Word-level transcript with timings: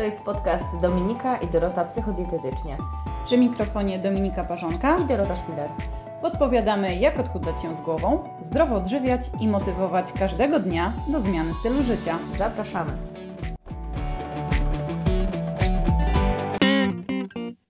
To 0.00 0.04
jest 0.04 0.22
podcast 0.24 0.76
Dominika 0.76 1.36
i 1.36 1.48
Dorota 1.48 1.84
Psychodietetycznie. 1.84 2.76
Przy 3.24 3.38
mikrofonie 3.38 3.98
Dominika 3.98 4.44
Parzonka 4.44 4.98
i 4.98 5.04
Dorota 5.04 5.36
Szpiler. 5.36 5.70
Podpowiadamy, 6.22 6.96
jak 6.96 7.18
odchudzać 7.18 7.62
się 7.62 7.74
z 7.74 7.80
głową, 7.80 8.22
zdrowo 8.40 8.74
odżywiać 8.74 9.22
i 9.40 9.48
motywować 9.48 10.12
każdego 10.12 10.60
dnia 10.60 10.92
do 11.08 11.20
zmiany 11.20 11.54
stylu 11.54 11.82
życia. 11.82 12.18
Zapraszamy. 12.38 12.92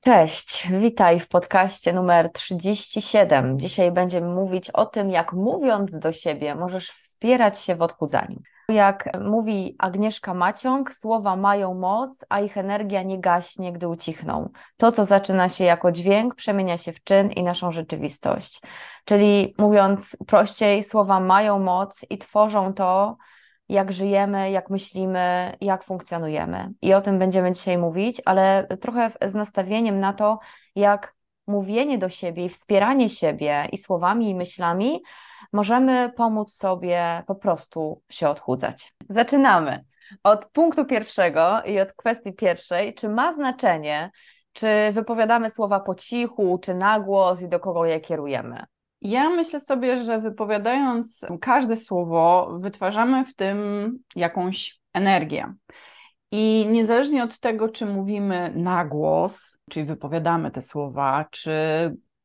Cześć, 0.00 0.68
witaj 0.80 1.20
w 1.20 1.28
podcaście 1.28 1.92
numer 1.92 2.32
37. 2.32 3.58
Dzisiaj 3.58 3.92
będziemy 3.92 4.34
mówić 4.34 4.70
o 4.70 4.86
tym, 4.86 5.10
jak 5.10 5.32
mówiąc 5.32 5.98
do 5.98 6.12
siebie 6.12 6.54
możesz 6.54 6.90
wspierać 6.90 7.60
się 7.60 7.76
w 7.76 7.82
odchudzaniu. 7.82 8.42
Jak 8.70 9.18
mówi 9.20 9.76
Agnieszka 9.78 10.34
Maciąg, 10.34 10.94
słowa 10.94 11.36
mają 11.36 11.74
moc, 11.74 12.24
a 12.28 12.40
ich 12.40 12.56
energia 12.56 13.02
nie 13.02 13.20
gaśnie, 13.20 13.72
gdy 13.72 13.88
ucichną. 13.88 14.48
To, 14.76 14.92
co 14.92 15.04
zaczyna 15.04 15.48
się 15.48 15.64
jako 15.64 15.92
dźwięk, 15.92 16.34
przemienia 16.34 16.78
się 16.78 16.92
w 16.92 17.04
czyn 17.04 17.30
i 17.30 17.42
naszą 17.42 17.72
rzeczywistość. 17.72 18.60
Czyli 19.04 19.54
mówiąc 19.58 20.16
prościej, 20.26 20.84
słowa 20.84 21.20
mają 21.20 21.58
moc 21.58 22.06
i 22.10 22.18
tworzą 22.18 22.74
to, 22.74 23.16
jak 23.68 23.92
żyjemy, 23.92 24.50
jak 24.50 24.70
myślimy, 24.70 25.56
jak 25.60 25.84
funkcjonujemy. 25.84 26.72
I 26.82 26.94
o 26.94 27.00
tym 27.00 27.18
będziemy 27.18 27.52
dzisiaj 27.52 27.78
mówić, 27.78 28.22
ale 28.24 28.66
trochę 28.80 29.10
z 29.22 29.34
nastawieniem 29.34 30.00
na 30.00 30.12
to, 30.12 30.38
jak 30.76 31.14
mówienie 31.46 31.98
do 31.98 32.08
siebie 32.08 32.44
i 32.44 32.48
wspieranie 32.48 33.08
siebie 33.08 33.68
i 33.72 33.78
słowami 33.78 34.30
i 34.30 34.34
myślami 34.34 35.02
możemy 35.52 36.12
pomóc 36.16 36.52
sobie 36.52 37.22
po 37.26 37.34
prostu 37.34 38.02
się 38.08 38.28
odchudzać. 38.28 38.94
Zaczynamy 39.08 39.84
od 40.22 40.46
punktu 40.46 40.84
pierwszego 40.84 41.62
i 41.62 41.80
od 41.80 41.92
kwestii 41.92 42.32
pierwszej, 42.32 42.94
czy 42.94 43.08
ma 43.08 43.32
znaczenie, 43.32 44.10
czy 44.52 44.66
wypowiadamy 44.92 45.50
słowa 45.50 45.80
po 45.80 45.94
cichu, 45.94 46.58
czy 46.62 46.74
na 46.74 47.00
głos 47.00 47.42
i 47.42 47.48
do 47.48 47.60
kogo 47.60 47.86
je 47.86 48.00
kierujemy. 48.00 48.64
Ja 49.00 49.30
myślę 49.30 49.60
sobie, 49.60 49.96
że 49.96 50.18
wypowiadając 50.18 51.26
każde 51.40 51.76
słowo, 51.76 52.56
wytwarzamy 52.60 53.24
w 53.24 53.34
tym 53.34 53.58
jakąś 54.16 54.80
energię. 54.92 55.54
I 56.32 56.66
niezależnie 56.70 57.24
od 57.24 57.38
tego, 57.38 57.68
czy 57.68 57.86
mówimy 57.86 58.52
na 58.56 58.84
głos, 58.84 59.58
czyli 59.70 59.86
wypowiadamy 59.86 60.50
te 60.50 60.62
słowa, 60.62 61.26
czy 61.30 61.52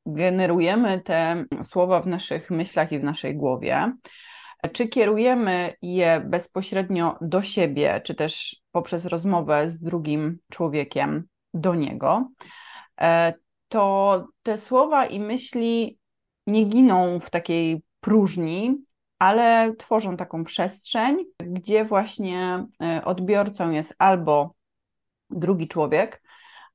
generujemy 0.06 1.02
te 1.02 1.46
słowa 1.64 2.02
w 2.02 2.08
naszych 2.08 2.52
myślach 2.52 2.92
i 2.92 3.00
w 3.00 3.04
naszej 3.04 3.36
głowie, 3.36 3.94
czy 4.74 4.88
kierujemy 4.88 5.74
je 5.82 6.22
bezpośrednio 6.26 7.18
do 7.22 7.42
siebie, 7.42 8.02
czy 8.04 8.16
też 8.16 8.56
poprzez 8.72 9.06
rozmowę 9.06 9.70
z 9.70 9.82
drugim 9.82 10.38
człowiekiem 10.52 11.28
do 11.54 11.76
niego, 11.76 12.30
e, 13.02 13.34
to 13.68 14.28
te 14.44 14.58
słowa 14.58 15.06
i 15.06 15.20
myśli 15.20 16.00
nie 16.48 16.66
giną 16.66 17.20
w 17.20 17.30
takiej 17.30 17.84
próżni, 18.00 18.78
ale 19.20 19.76
tworzą 19.78 20.18
taką 20.18 20.44
przestrzeń, 20.44 21.18
gdzie 21.40 21.86
właśnie 21.86 22.66
e, 22.82 23.06
odbiorcą 23.06 23.72
jest 23.72 23.96
albo 23.98 24.56
drugi 25.30 25.68
człowiek, 25.68 26.22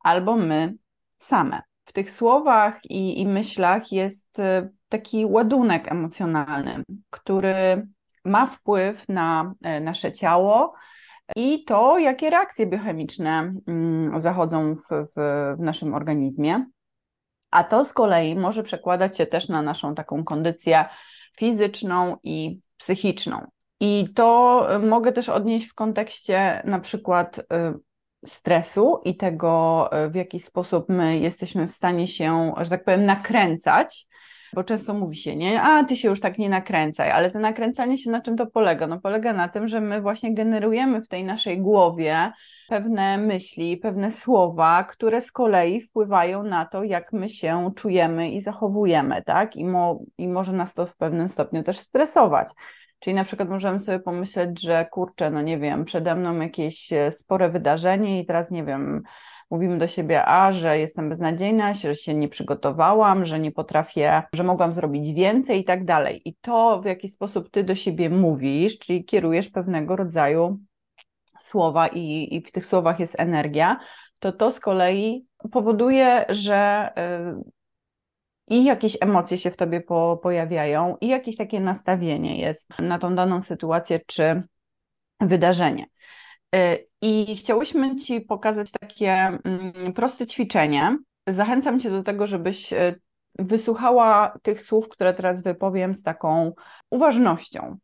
albo 0.01 0.36
my 0.36 0.75
same 1.17 1.69
w 1.91 1.92
tych 1.92 2.10
słowach 2.10 2.80
i, 2.84 3.20
i 3.20 3.27
myślach 3.27 3.92
jest 3.92 4.38
y, 4.38 4.70
taki 4.88 5.27
ładunek 5.27 5.92
emocjonalny, 5.92 6.84
który 7.10 7.86
ma 8.24 8.46
wpływ 8.46 9.08
na 9.08 9.55
e, 9.62 9.80
nasze 9.80 10.12
ciało 10.12 10.74
i 11.36 11.64
to, 11.64 11.98
jakie 11.98 12.30
reakcje 12.30 12.66
biochemiczne 12.66 13.55
mm, 13.67 14.20
zachodzą 14.20 14.74
w, 14.74 15.06
w, 15.17 15.17
naszym 15.58 15.95
organizmie. 15.95 16.64
A 17.51 17.64
to 17.64 17.84
z 17.84 17.92
kolei 17.92 18.36
może 18.36 18.62
przekładać 18.62 19.17
się 19.17 19.27
też 19.27 19.48
na 19.48 19.62
naszą 19.62 19.95
taką 19.95 20.24
kondycję 20.24 20.84
fizyczną 21.39 22.17
i 22.22 22.61
psychiczną. 22.77 23.46
I 23.80 24.08
to 24.14 24.67
y, 24.74 24.78
mogę 24.78 25.12
też 25.12 25.28
odnieść 25.28 25.67
w 25.67 25.74
kontekście 25.74 26.62
na 26.64 26.80
przykład 26.80 27.40
stresu 28.25 29.01
i 29.05 29.17
tego, 29.17 29.89
e, 29.92 30.11
w 30.11 30.14
jaki 30.14 30.41
sposób 30.41 30.89
my 30.89 31.19
jesteśmy 31.19 31.67
w 31.67 31.73
stanie 31.73 32.08
się, 32.08 32.53
że 32.61 32.70
tak 32.70 32.85
powiem, 32.85 33.05
nakręcać, 33.05 34.07
bo 34.55 34.64
często 34.64 34.95
mówi 34.95 35.17
się, 35.17 35.36
nie, 35.36 35.63
a 35.63 35.85
ty 35.85 35.97
się 35.97 36.08
już 36.08 36.20
tak 36.20 36.39
nie 36.39 36.48
nakręcaj, 36.48 37.11
ale 37.11 37.31
to 37.31 37.39
nakręcanie 37.39 37.98
się 37.98 38.11
na 38.11 38.20
czym 38.20 38.36
to 38.36 38.47
polega? 38.47 38.86
No 38.86 39.01
polega 39.01 39.33
na 39.33 39.48
tym, 39.48 39.69
że 39.69 39.81
my 39.81 40.01
właśnie 40.01 40.35
generujemy 40.35 41.03
w 41.03 41.08
tej 41.08 41.25
naszej 41.25 41.61
głowie 41.61 42.33
pewne 42.69 43.19
myśli, 43.19 43.77
pewne 43.77 44.13
słowa, 44.13 44.85
które 44.85 45.23
z 45.23 45.33
kolei 45.33 45.81
wpływają 45.81 46.42
na 46.42 46.67
to, 46.67 46.85
jak 46.85 47.13
my 47.13 47.29
się 47.29 47.70
czujemy 47.77 48.31
i 48.31 48.41
zachowujemy, 48.41 49.23
tak? 49.23 49.57
I, 49.57 49.64
mo, 49.64 50.01
i 50.19 50.29
może 50.29 50.52
nas 50.52 50.75
to 50.75 50.87
w 50.87 50.97
pewnym 50.97 51.29
stopniu 51.29 51.63
też 51.63 51.79
stresować. 51.79 52.48
Czyli 53.00 53.14
na 53.14 53.24
przykład 53.24 53.48
możemy 53.48 53.80
sobie 53.80 53.98
pomyśleć, 53.98 54.62
że 54.62 54.86
kurczę, 54.90 55.30
no 55.30 55.42
nie 55.42 55.58
wiem, 55.58 55.84
przede 55.84 56.14
mną 56.14 56.40
jakieś 56.40 56.92
e, 56.92 57.12
spore 57.12 57.50
wydarzenie 57.50 58.20
i 58.20 58.27
teraz 58.27 58.50
nie 58.50 58.64
wiem, 58.64 59.02
mówimy 59.50 59.78
do 59.78 59.86
siebie, 59.86 60.24
a 60.24 60.52
że 60.52 60.78
jestem 60.78 61.08
beznadziejna, 61.08 61.74
że 61.74 61.94
się 61.94 62.14
nie 62.14 62.28
przygotowałam, 62.28 63.24
że 63.24 63.40
nie 63.40 63.52
potrafię, 63.52 64.22
że 64.33 64.44
mogłam 64.44 64.72
zrobić 64.72 65.12
więcej 65.12 65.60
i 65.60 65.64
tak 65.64 65.84
dalej. 65.84 66.28
I 66.28 66.34
to, 66.40 66.80
w 66.80 66.84
jaki 66.84 67.08
sposób 67.08 67.50
ty 67.50 67.64
do 67.64 67.74
siebie 67.74 68.10
mówisz, 68.10 68.78
czyli 68.78 69.05
kierujesz 69.05 69.50
pewnego 69.50 69.96
rodzaju 69.96 70.58
słowa 71.39 71.89
i, 71.89 72.34
i 72.34 72.40
w 72.40 72.52
tych 72.52 72.66
słowach 72.66 73.00
jest 73.00 73.20
energia, 73.20 73.80
to 74.20 74.33
to 74.33 74.50
z 74.50 74.60
kolei 74.60 75.27
powoduje, 75.52 76.24
że 76.28 76.90
y, 77.39 77.59
i 78.50 78.64
jakieś 78.64 78.96
emocje 79.00 79.38
się 79.38 79.50
w 79.50 79.56
tobie 79.56 79.80
po, 79.80 80.20
pojawiają, 80.22 80.96
i 81.00 81.08
jakieś 81.08 81.36
takie 81.36 81.61
nastawienie 81.61 82.40
jest 82.40 82.80
na 82.80 82.98
tą 82.98 83.14
daną 83.14 83.40
sytuację 83.40 84.00
czy 84.06 84.42
wydarzenie. 85.20 85.86
Y, 86.55 86.89
I 87.00 87.36
chciałyśmy 87.36 87.96
Ci 87.96 88.20
pokazać 88.20 88.70
takie 88.70 89.12
mm, 89.12 89.92
proste 89.92 90.27
ćwiczenie. 90.27 90.98
Zachęcam 91.27 91.80
Cię 91.80 91.90
do 91.90 92.02
tego, 92.02 92.27
żebyś 92.27 92.72
y, 92.72 93.00
wysłuchała 93.39 94.39
tych 94.42 94.62
słów, 94.62 94.89
które 94.89 95.14
teraz 95.14 95.42
wypowiem 95.42 95.94
z 95.94 96.02
taką 96.02 96.52
uważnością 96.90 97.77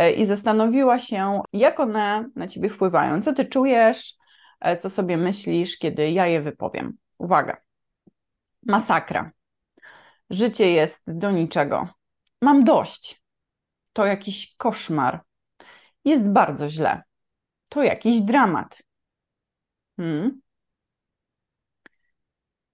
y, 0.00 0.10
i 0.10 0.26
zastanowiła 0.26 0.98
się, 0.98 1.42
jak 1.52 1.80
one 1.80 2.28
na 2.36 2.48
Ciebie 2.48 2.68
wpływają, 2.68 3.22
co 3.22 3.32
Ty 3.32 3.44
czujesz, 3.44 4.14
co 4.78 4.90
sobie 4.90 5.16
myślisz, 5.16 5.78
kiedy 5.78 6.10
ja 6.10 6.26
je 6.26 6.42
wypowiem. 6.42 6.96
Uwaga. 7.18 7.56
Masakra. 8.66 9.30
Życie 10.30 10.70
jest 10.70 11.02
do 11.06 11.30
niczego. 11.30 11.88
Mam 12.42 12.64
dość. 12.64 13.22
To 13.92 14.06
jakiś 14.06 14.56
koszmar. 14.56 15.20
Jest 16.04 16.28
bardzo 16.28 16.68
źle. 16.68 17.02
To 17.68 17.82
jakiś 17.82 18.20
dramat. 18.20 18.82
Hmm? 19.96 20.40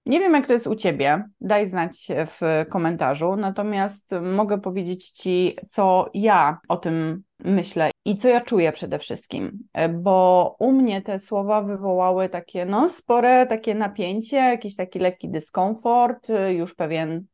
Nie 0.06 0.20
wiem, 0.20 0.34
jak 0.34 0.46
to 0.46 0.52
jest 0.52 0.66
u 0.66 0.74
Ciebie, 0.74 1.24
daj 1.40 1.66
znać 1.66 2.08
w 2.26 2.64
komentarzu, 2.70 3.36
natomiast 3.36 4.10
mogę 4.22 4.60
powiedzieć 4.60 5.10
Ci, 5.10 5.56
co 5.68 6.10
ja 6.14 6.58
o 6.68 6.76
tym 6.76 7.22
myślę 7.38 7.90
i 8.04 8.16
co 8.16 8.28
ja 8.28 8.40
czuję 8.40 8.72
przede 8.72 8.98
wszystkim, 8.98 9.58
bo 9.90 10.56
u 10.58 10.72
mnie 10.72 11.02
te 11.02 11.18
słowa 11.18 11.62
wywołały 11.62 12.28
takie, 12.28 12.64
no, 12.66 12.90
spore 12.90 13.46
takie 13.46 13.74
napięcie, 13.74 14.36
jakiś 14.36 14.76
taki 14.76 14.98
lekki 14.98 15.28
dyskomfort, 15.28 16.28
już 16.50 16.74
pewien 16.74 17.26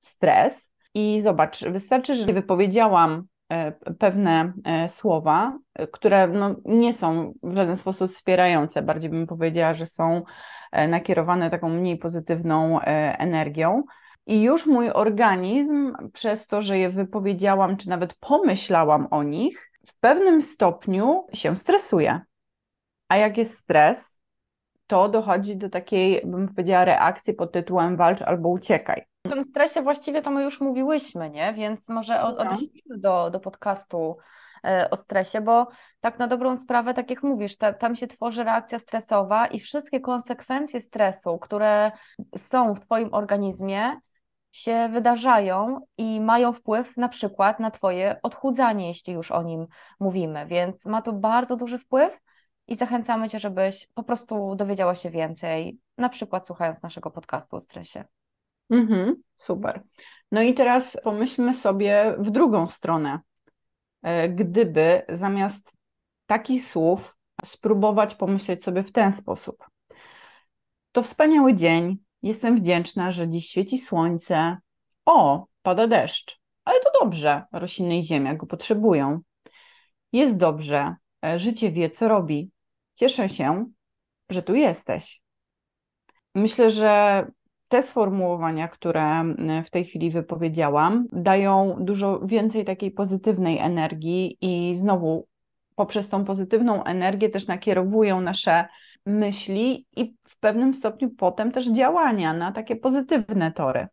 stres. 0.00 0.72
I 0.94 1.20
zobacz, 1.20 1.64
wystarczy, 1.64 2.14
że 2.14 2.26
wypowiedziałam 2.26 3.26
e, 3.48 3.72
pewne 3.72 4.52
e, 4.64 4.88
słowa, 4.88 5.58
które 5.92 6.28
no, 6.28 6.56
nie 6.64 6.94
są 6.94 7.32
w 7.42 7.54
żaden 7.54 7.76
sposób 7.76 8.10
wspierające, 8.10 8.82
bardziej 8.82 9.10
bym 9.10 9.26
powiedziała, 9.26 9.74
że 9.74 9.86
są 9.86 10.22
e, 10.72 10.88
nakierowane 10.88 11.50
taką 11.50 11.68
mniej 11.68 11.98
pozytywną 11.98 12.80
energią. 12.80 13.82
I 14.26 14.42
już 14.42 14.66
mój 14.66 14.90
organizm, 14.90 15.92
przez 16.12 16.46
to, 16.46 16.62
że 16.62 16.78
je 16.78 16.90
wypowiedziałam, 16.90 17.76
czy 17.76 17.88
nawet 17.88 18.14
pomyślałam 18.14 19.08
o 19.10 19.22
nich, 19.22 19.70
w 19.86 19.98
pewnym 20.00 20.42
stopniu 20.42 21.26
się 21.32 21.56
stresuje. 21.56 22.20
A 23.08 23.16
jak 23.16 23.38
jest 23.38 23.58
stres, 23.58 24.20
to 24.86 25.08
dochodzi 25.08 25.56
do 25.56 25.70
takiej, 25.70 26.22
bym 26.24 26.48
powiedziała, 26.48 26.84
reakcji 26.84 27.34
pod 27.34 27.52
tytułem 27.52 27.96
walcz 27.96 28.22
albo 28.22 28.48
uciekaj. 28.48 29.02
O 29.26 29.34
tym 29.34 29.44
stresie 29.44 29.82
właściwie 29.82 30.22
to 30.22 30.30
my 30.30 30.42
już 30.42 30.60
mówiłyśmy, 30.60 31.30
nie? 31.30 31.52
Więc 31.52 31.88
może 31.88 32.22
od, 32.22 32.36
no. 32.38 32.42
odeślijmy 32.42 32.98
do, 32.98 33.30
do 33.30 33.40
podcastu 33.40 34.16
e, 34.64 34.90
o 34.90 34.96
stresie, 34.96 35.40
bo 35.40 35.68
tak 36.00 36.18
na 36.18 36.26
dobrą 36.26 36.56
sprawę, 36.56 36.94
tak 36.94 37.10
jak 37.10 37.22
mówisz, 37.22 37.56
ta, 37.56 37.72
tam 37.72 37.96
się 37.96 38.06
tworzy 38.06 38.44
reakcja 38.44 38.78
stresowa 38.78 39.46
i 39.46 39.60
wszystkie 39.60 40.00
konsekwencje 40.00 40.80
stresu, 40.80 41.38
które 41.38 41.92
są 42.36 42.74
w 42.74 42.80
Twoim 42.80 43.14
organizmie, 43.14 44.00
się 44.52 44.88
wydarzają 44.92 45.80
i 45.98 46.20
mają 46.20 46.52
wpływ 46.52 46.96
na 46.96 47.08
przykład 47.08 47.60
na 47.60 47.70
Twoje 47.70 48.20
odchudzanie, 48.22 48.88
jeśli 48.88 49.12
już 49.12 49.30
o 49.30 49.42
nim 49.42 49.66
mówimy. 50.00 50.46
Więc 50.46 50.86
ma 50.86 51.02
to 51.02 51.12
bardzo 51.12 51.56
duży 51.56 51.78
wpływ 51.78 52.18
i 52.68 52.76
zachęcamy 52.76 53.28
Cię, 53.28 53.40
żebyś 53.40 53.88
po 53.94 54.02
prostu 54.02 54.54
dowiedziała 54.54 54.94
się 54.94 55.10
więcej, 55.10 55.78
na 55.98 56.08
przykład 56.08 56.46
słuchając 56.46 56.82
naszego 56.82 57.10
podcastu 57.10 57.56
o 57.56 57.60
stresie. 57.60 58.04
Mhm, 58.70 59.22
super. 59.34 59.82
No 60.32 60.42
i 60.42 60.54
teraz 60.54 60.96
pomyślmy 61.04 61.54
sobie 61.54 62.14
w 62.18 62.30
drugą 62.30 62.66
stronę. 62.66 63.20
E, 64.02 64.28
gdyby 64.28 65.02
zamiast 65.08 65.72
takich 66.26 66.66
słów 66.66 67.16
spróbować 67.44 68.14
pomyśleć 68.14 68.64
sobie 68.64 68.82
w 68.82 68.92
ten 68.92 69.12
sposób. 69.12 69.64
To 70.92 71.02
wspaniały 71.02 71.54
dzień, 71.54 71.98
jestem 72.22 72.56
wdzięczna, 72.56 73.12
że 73.12 73.28
dziś 73.28 73.48
świeci 73.48 73.78
słońce. 73.78 74.56
O, 75.04 75.46
pada 75.62 75.86
deszcz, 75.86 76.40
ale 76.64 76.80
to 76.80 76.90
dobrze, 77.00 77.42
rośliny 77.52 77.98
i 77.98 78.02
ziemia 78.02 78.34
go 78.34 78.46
potrzebują. 78.46 79.20
Jest 80.12 80.36
dobrze, 80.36 80.94
e, 81.24 81.38
życie 81.38 81.70
wie, 81.70 81.90
co 81.90 82.08
robi. 82.08 82.50
Cieszę 82.94 83.28
się, 83.28 83.66
że 84.30 84.42
tu 84.42 84.54
jesteś. 84.54 85.22
Myślę, 86.34 86.70
że 86.70 87.26
te 87.68 87.82
sformułowania, 87.82 88.68
które 88.68 89.24
w 89.66 89.70
tej 89.70 89.84
chwili 89.84 90.10
wypowiedziałam, 90.10 91.06
dają 91.12 91.76
dużo 91.80 92.20
więcej 92.20 92.64
takiej 92.64 92.90
pozytywnej 92.90 93.58
energii 93.58 94.38
i 94.40 94.74
znowu 94.74 95.26
poprzez 95.74 96.08
tą 96.08 96.24
pozytywną 96.24 96.84
energię 96.84 97.28
też 97.28 97.46
nakierowują 97.46 98.20
nasze 98.20 98.68
myśli 99.06 99.86
i 99.96 100.16
w 100.28 100.38
pewnym 100.38 100.74
stopniu 100.74 101.10
potem 101.10 101.52
też 101.52 101.72
działania 101.72 102.32
na 102.32 102.52
takie 102.52 102.76
pozytywne 102.76 103.52
tory. 103.52 103.86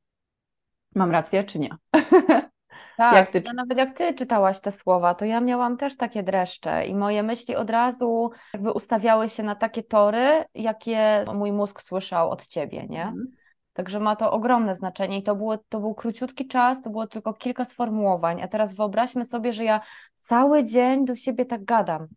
Mam 0.95 1.11
rację, 1.11 1.43
czy 1.43 1.59
nie? 1.59 1.69
Tak, 2.97 3.15
jak 3.15 3.29
ty... 3.31 3.43
ja 3.45 3.53
nawet 3.53 3.77
jak 3.77 3.97
ty 3.97 4.13
czytałaś 4.13 4.59
te 4.59 4.71
słowa, 4.71 5.15
to 5.15 5.25
ja 5.25 5.39
miałam 5.39 5.77
też 5.77 5.97
takie 5.97 6.23
dreszcze 6.23 6.85
i 6.85 6.95
moje 6.95 7.23
myśli 7.23 7.55
od 7.55 7.69
razu 7.69 8.31
jakby 8.53 8.71
ustawiały 8.71 9.29
się 9.29 9.43
na 9.43 9.55
takie 9.55 9.83
tory, 9.83 10.45
jakie 10.55 11.23
mój 11.33 11.51
mózg 11.51 11.81
słyszał 11.81 12.29
od 12.29 12.47
ciebie, 12.47 12.87
nie? 12.89 13.03
Mhm. 13.03 13.31
Także 13.73 13.99
ma 13.99 14.15
to 14.15 14.31
ogromne 14.31 14.75
znaczenie 14.75 15.17
i 15.17 15.23
to, 15.23 15.35
było, 15.35 15.57
to 15.57 15.79
był 15.79 15.93
króciutki 15.93 16.47
czas, 16.47 16.81
to 16.81 16.89
było 16.89 17.07
tylko 17.07 17.33
kilka 17.33 17.65
sformułowań, 17.65 18.41
a 18.41 18.47
teraz 18.47 18.75
wyobraźmy 18.75 19.25
sobie, 19.25 19.53
że 19.53 19.63
ja 19.63 19.81
cały 20.15 20.63
dzień 20.63 21.05
do 21.05 21.15
siebie 21.15 21.45
tak 21.45 21.65
gadam. 21.65 22.07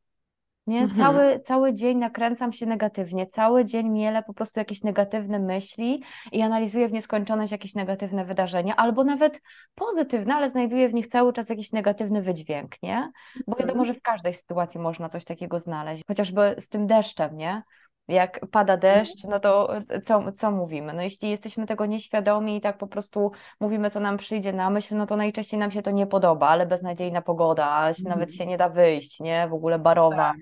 Nie? 0.66 0.80
Mhm. 0.80 1.00
Cały, 1.00 1.40
cały 1.40 1.74
dzień 1.74 1.98
nakręcam 1.98 2.52
się 2.52 2.66
negatywnie, 2.66 3.26
cały 3.26 3.64
dzień 3.64 3.88
mielę 3.88 4.22
po 4.22 4.34
prostu 4.34 4.60
jakieś 4.60 4.82
negatywne 4.82 5.38
myśli 5.38 6.02
i 6.32 6.42
analizuję 6.42 6.88
w 6.88 6.92
nieskończoność 6.92 7.52
jakieś 7.52 7.74
negatywne 7.74 8.24
wydarzenia, 8.24 8.76
albo 8.76 9.04
nawet 9.04 9.40
pozytywne, 9.74 10.34
ale 10.34 10.50
znajduję 10.50 10.88
w 10.88 10.94
nich 10.94 11.06
cały 11.06 11.32
czas 11.32 11.48
jakiś 11.48 11.72
negatywny 11.72 12.22
wydźwięk, 12.22 12.82
nie? 12.82 13.10
Bo 13.46 13.52
mhm. 13.52 13.68
wiadomo, 13.68 13.84
że 13.84 13.94
w 13.94 14.02
każdej 14.02 14.32
sytuacji 14.32 14.80
można 14.80 15.08
coś 15.08 15.24
takiego 15.24 15.58
znaleźć, 15.58 16.02
chociażby 16.08 16.54
z 16.58 16.68
tym 16.68 16.86
deszczem, 16.86 17.36
nie? 17.36 17.62
Jak 18.08 18.40
pada 18.50 18.74
mhm. 18.74 18.80
deszcz, 18.80 19.24
no 19.24 19.40
to 19.40 19.68
co, 20.04 20.32
co 20.32 20.50
mówimy? 20.50 20.92
No 20.92 21.02
jeśli 21.02 21.30
jesteśmy 21.30 21.66
tego 21.66 21.86
nieświadomi 21.86 22.56
i 22.56 22.60
tak 22.60 22.78
po 22.78 22.86
prostu 22.86 23.32
mówimy, 23.60 23.90
co 23.90 24.00
nam 24.00 24.16
przyjdzie 24.16 24.52
na 24.52 24.70
myśl, 24.70 24.96
no 24.96 25.06
to 25.06 25.16
najczęściej 25.16 25.60
nam 25.60 25.70
się 25.70 25.82
to 25.82 25.90
nie 25.90 26.06
podoba, 26.06 26.48
ale 26.48 26.66
beznadziejna 26.66 27.22
pogoda, 27.22 27.66
ale 27.66 27.94
się, 27.94 28.08
nawet 28.08 28.34
się 28.34 28.46
nie 28.46 28.58
da 28.58 28.68
wyjść, 28.68 29.20
nie? 29.20 29.48
W 29.48 29.54
ogóle 29.54 29.78
barowa. 29.78 30.32
Tak 30.32 30.36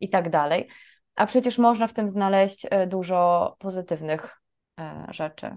i 0.00 0.08
tak 0.08 0.30
dalej. 0.30 0.68
A 1.14 1.26
przecież 1.26 1.58
można 1.58 1.86
w 1.86 1.92
tym 1.92 2.08
znaleźć 2.08 2.66
e, 2.70 2.86
dużo 2.86 3.56
pozytywnych 3.58 4.40
e, 4.80 5.06
rzeczy. 5.10 5.56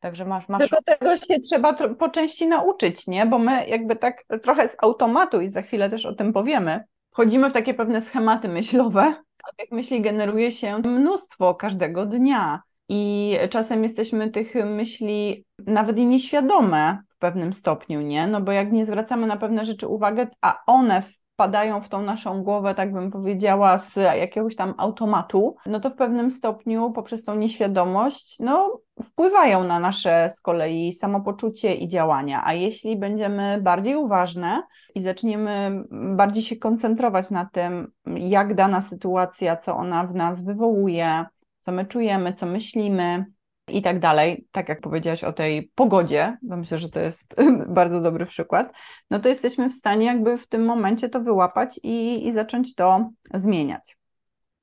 Także 0.00 0.24
masz, 0.24 0.48
masz... 0.48 0.60
Tylko 0.60 0.82
tego 0.82 1.16
się 1.16 1.40
trzeba 1.40 1.72
po 1.72 2.08
części 2.08 2.46
nauczyć, 2.46 3.06
nie? 3.06 3.26
Bo 3.26 3.38
my 3.38 3.66
jakby 3.66 3.96
tak 3.96 4.24
trochę 4.42 4.68
z 4.68 4.76
automatu 4.82 5.40
i 5.40 5.48
za 5.48 5.62
chwilę 5.62 5.90
też 5.90 6.06
o 6.06 6.14
tym 6.14 6.32
powiemy, 6.32 6.84
wchodzimy 7.10 7.50
w 7.50 7.52
takie 7.52 7.74
pewne 7.74 8.00
schematy 8.00 8.48
myślowe, 8.48 9.23
a 9.50 9.54
tych 9.56 9.72
myśli 9.72 10.00
generuje 10.00 10.52
się 10.52 10.78
mnóstwo 10.78 11.54
każdego 11.54 12.06
dnia. 12.06 12.62
I 12.88 13.36
czasem 13.50 13.82
jesteśmy 13.82 14.30
tych 14.30 14.54
myśli 14.54 15.44
nawet 15.58 15.98
i 15.98 16.06
nieświadome 16.06 16.98
w 17.08 17.18
pewnym 17.18 17.52
stopniu, 17.52 18.00
nie? 18.00 18.26
No 18.26 18.40
bo 18.40 18.52
jak 18.52 18.72
nie 18.72 18.86
zwracamy 18.86 19.26
na 19.26 19.36
pewne 19.36 19.64
rzeczy 19.64 19.88
uwagę, 19.88 20.26
a 20.40 20.62
one 20.66 21.02
wpadają 21.34 21.80
w 21.80 21.88
tą 21.88 22.02
naszą 22.02 22.42
głowę, 22.42 22.74
tak 22.74 22.92
bym 22.92 23.10
powiedziała, 23.10 23.78
z 23.78 23.96
jakiegoś 23.96 24.56
tam 24.56 24.74
automatu, 24.78 25.56
no 25.66 25.80
to 25.80 25.90
w 25.90 25.94
pewnym 25.94 26.30
stopniu 26.30 26.92
poprzez 26.92 27.24
tą 27.24 27.34
nieświadomość, 27.34 28.36
no 28.40 28.80
wpływają 29.02 29.64
na 29.64 29.80
nasze 29.80 30.28
z 30.30 30.40
kolei 30.40 30.92
samopoczucie 30.92 31.74
i 31.74 31.88
działania. 31.88 32.42
A 32.44 32.52
jeśli 32.52 32.96
będziemy 32.96 33.60
bardziej 33.62 33.96
uważne 33.96 34.62
i 34.94 35.00
zaczniemy 35.00 35.84
bardziej 36.16 36.42
się 36.42 36.56
koncentrować 36.56 37.30
na 37.30 37.48
tym, 37.52 37.92
jak 38.06 38.54
dana 38.54 38.80
sytuacja, 38.80 39.56
co 39.56 39.76
ona 39.76 40.04
w 40.04 40.14
nas 40.14 40.44
wywołuje, 40.44 41.24
co 41.58 41.72
my 41.72 41.86
czujemy, 41.86 42.32
co 42.32 42.46
myślimy, 42.46 43.24
i 43.68 43.82
tak 43.82 44.00
dalej, 44.00 44.46
tak 44.52 44.68
jak 44.68 44.80
powiedziałaś 44.80 45.24
o 45.24 45.32
tej 45.32 45.70
pogodzie, 45.74 46.36
to 46.48 46.56
myślę, 46.56 46.78
że 46.78 46.88
to 46.88 47.00
jest 47.00 47.34
bardzo 47.68 48.00
dobry 48.00 48.26
przykład, 48.26 48.72
no 49.10 49.18
to 49.18 49.28
jesteśmy 49.28 49.70
w 49.70 49.74
stanie 49.74 50.06
jakby 50.06 50.38
w 50.38 50.46
tym 50.46 50.64
momencie 50.64 51.08
to 51.08 51.20
wyłapać 51.20 51.80
i, 51.82 52.26
i 52.26 52.32
zacząć 52.32 52.74
to 52.74 53.10
zmieniać. 53.34 53.96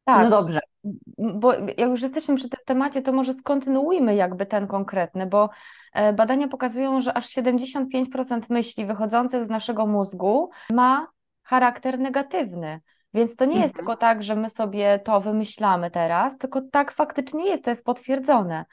Tak. 0.04 0.24
No 0.24 0.30
dobrze. 0.30 0.60
Bo 1.18 1.54
jak 1.54 1.90
już 1.90 2.02
jesteśmy 2.02 2.36
przy 2.36 2.50
tym 2.50 2.60
temacie, 2.66 3.02
to 3.02 3.12
może 3.12 3.34
skontynuujmy 3.34 4.16
jakby 4.16 4.46
ten 4.46 4.68
konkretny, 4.68 5.26
bo 5.26 5.50
e, 5.94 6.14
badania 6.14 6.48
pokazują, 6.48 7.02
że 7.02 7.14
aż 7.14 7.26
75% 7.26 8.42
myśli 8.50 8.86
wychodzących 8.86 9.46
z 9.46 9.50
naszego 9.50 9.88
mózgu 9.88 10.50
ma 10.72 11.08
charakter 11.44 12.00
negatywny. 12.00 12.82
Więc 13.14 13.36
to 13.36 13.46
nie 13.46 13.60
jest 13.62 13.74
mhm. 13.74 13.76
tylko 13.76 13.98
tak, 13.98 14.24
że 14.24 14.36
my 14.36 14.50
sobie 14.50 15.00
to 15.00 15.22
wymyślamy 15.22 15.92
teraz, 15.92 16.38
tylko 16.38 16.62
tak 16.72 16.92
faktycznie 16.92 17.46
jest, 17.46 17.64
to 17.64 17.70
jest 17.70 17.86
potwierdzone. 17.86 18.66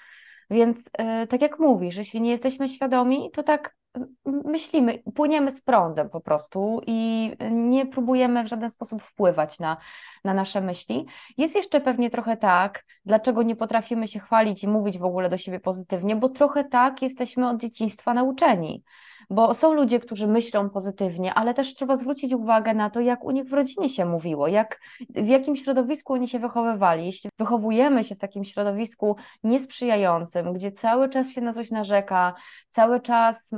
Więc 0.50 0.90
yy, 0.98 1.26
tak 1.26 1.42
jak 1.42 1.58
mówisz, 1.58 1.96
jeśli 1.96 2.20
nie 2.20 2.30
jesteśmy 2.30 2.68
świadomi, 2.68 3.30
to 3.30 3.42
tak 3.42 3.78
myślimy, 4.24 5.02
płyniemy 5.14 5.50
z 5.50 5.62
prądem 5.62 6.10
po 6.10 6.20
prostu 6.20 6.82
i 6.86 7.30
nie 7.50 7.86
próbujemy 7.86 8.44
w 8.44 8.48
żaden 8.48 8.70
sposób 8.70 9.02
wpływać 9.02 9.58
na, 9.58 9.76
na 10.24 10.34
nasze 10.34 10.60
myśli. 10.60 11.06
Jest 11.36 11.54
jeszcze 11.54 11.80
pewnie 11.80 12.10
trochę 12.10 12.36
tak, 12.36 12.84
dlaczego 13.04 13.42
nie 13.42 13.56
potrafimy 13.56 14.08
się 14.08 14.20
chwalić 14.20 14.64
i 14.64 14.68
mówić 14.68 14.98
w 14.98 15.04
ogóle 15.04 15.28
do 15.28 15.38
siebie 15.38 15.60
pozytywnie, 15.60 16.16
bo 16.16 16.28
trochę 16.28 16.64
tak 16.64 17.02
jesteśmy 17.02 17.48
od 17.48 17.60
dzieciństwa 17.60 18.14
nauczeni 18.14 18.84
bo 19.30 19.54
są 19.54 19.72
ludzie, 19.72 20.00
którzy 20.00 20.26
myślą 20.26 20.70
pozytywnie, 20.70 21.34
ale 21.34 21.54
też 21.54 21.74
trzeba 21.74 21.96
zwrócić 21.96 22.32
uwagę 22.32 22.74
na 22.74 22.90
to, 22.90 23.00
jak 23.00 23.24
u 23.24 23.30
nich 23.30 23.44
w 23.44 23.52
rodzinie 23.52 23.88
się 23.88 24.04
mówiło, 24.04 24.48
jak, 24.48 24.80
w 25.10 25.26
jakim 25.26 25.56
środowisku 25.56 26.12
oni 26.12 26.28
się 26.28 26.38
wychowywali. 26.38 27.06
Jeśli 27.06 27.30
wychowujemy 27.38 28.04
się 28.04 28.14
w 28.14 28.18
takim 28.18 28.44
środowisku 28.44 29.16
niesprzyjającym, 29.44 30.52
gdzie 30.52 30.72
cały 30.72 31.08
czas 31.08 31.30
się 31.30 31.40
na 31.40 31.52
coś 31.52 31.70
narzeka, 31.70 32.34
cały 32.68 33.00
czas 33.00 33.50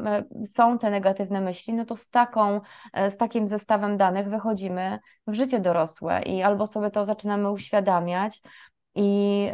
są 0.45 0.79
te 0.79 0.91
negatywne 0.91 1.41
myśli, 1.41 1.75
no 1.75 1.85
to 1.85 1.97
z, 1.97 2.09
taką, 2.09 2.61
e, 2.93 3.11
z 3.11 3.17
takim 3.17 3.49
zestawem 3.49 3.97
danych 3.97 4.29
wychodzimy 4.29 4.99
w 5.27 5.35
życie 5.35 5.61
dorosłe 5.61 6.23
i 6.23 6.43
albo 6.43 6.67
sobie 6.67 6.91
to 6.91 7.05
zaczynamy 7.05 7.51
uświadamiać, 7.51 8.43
i 8.95 9.49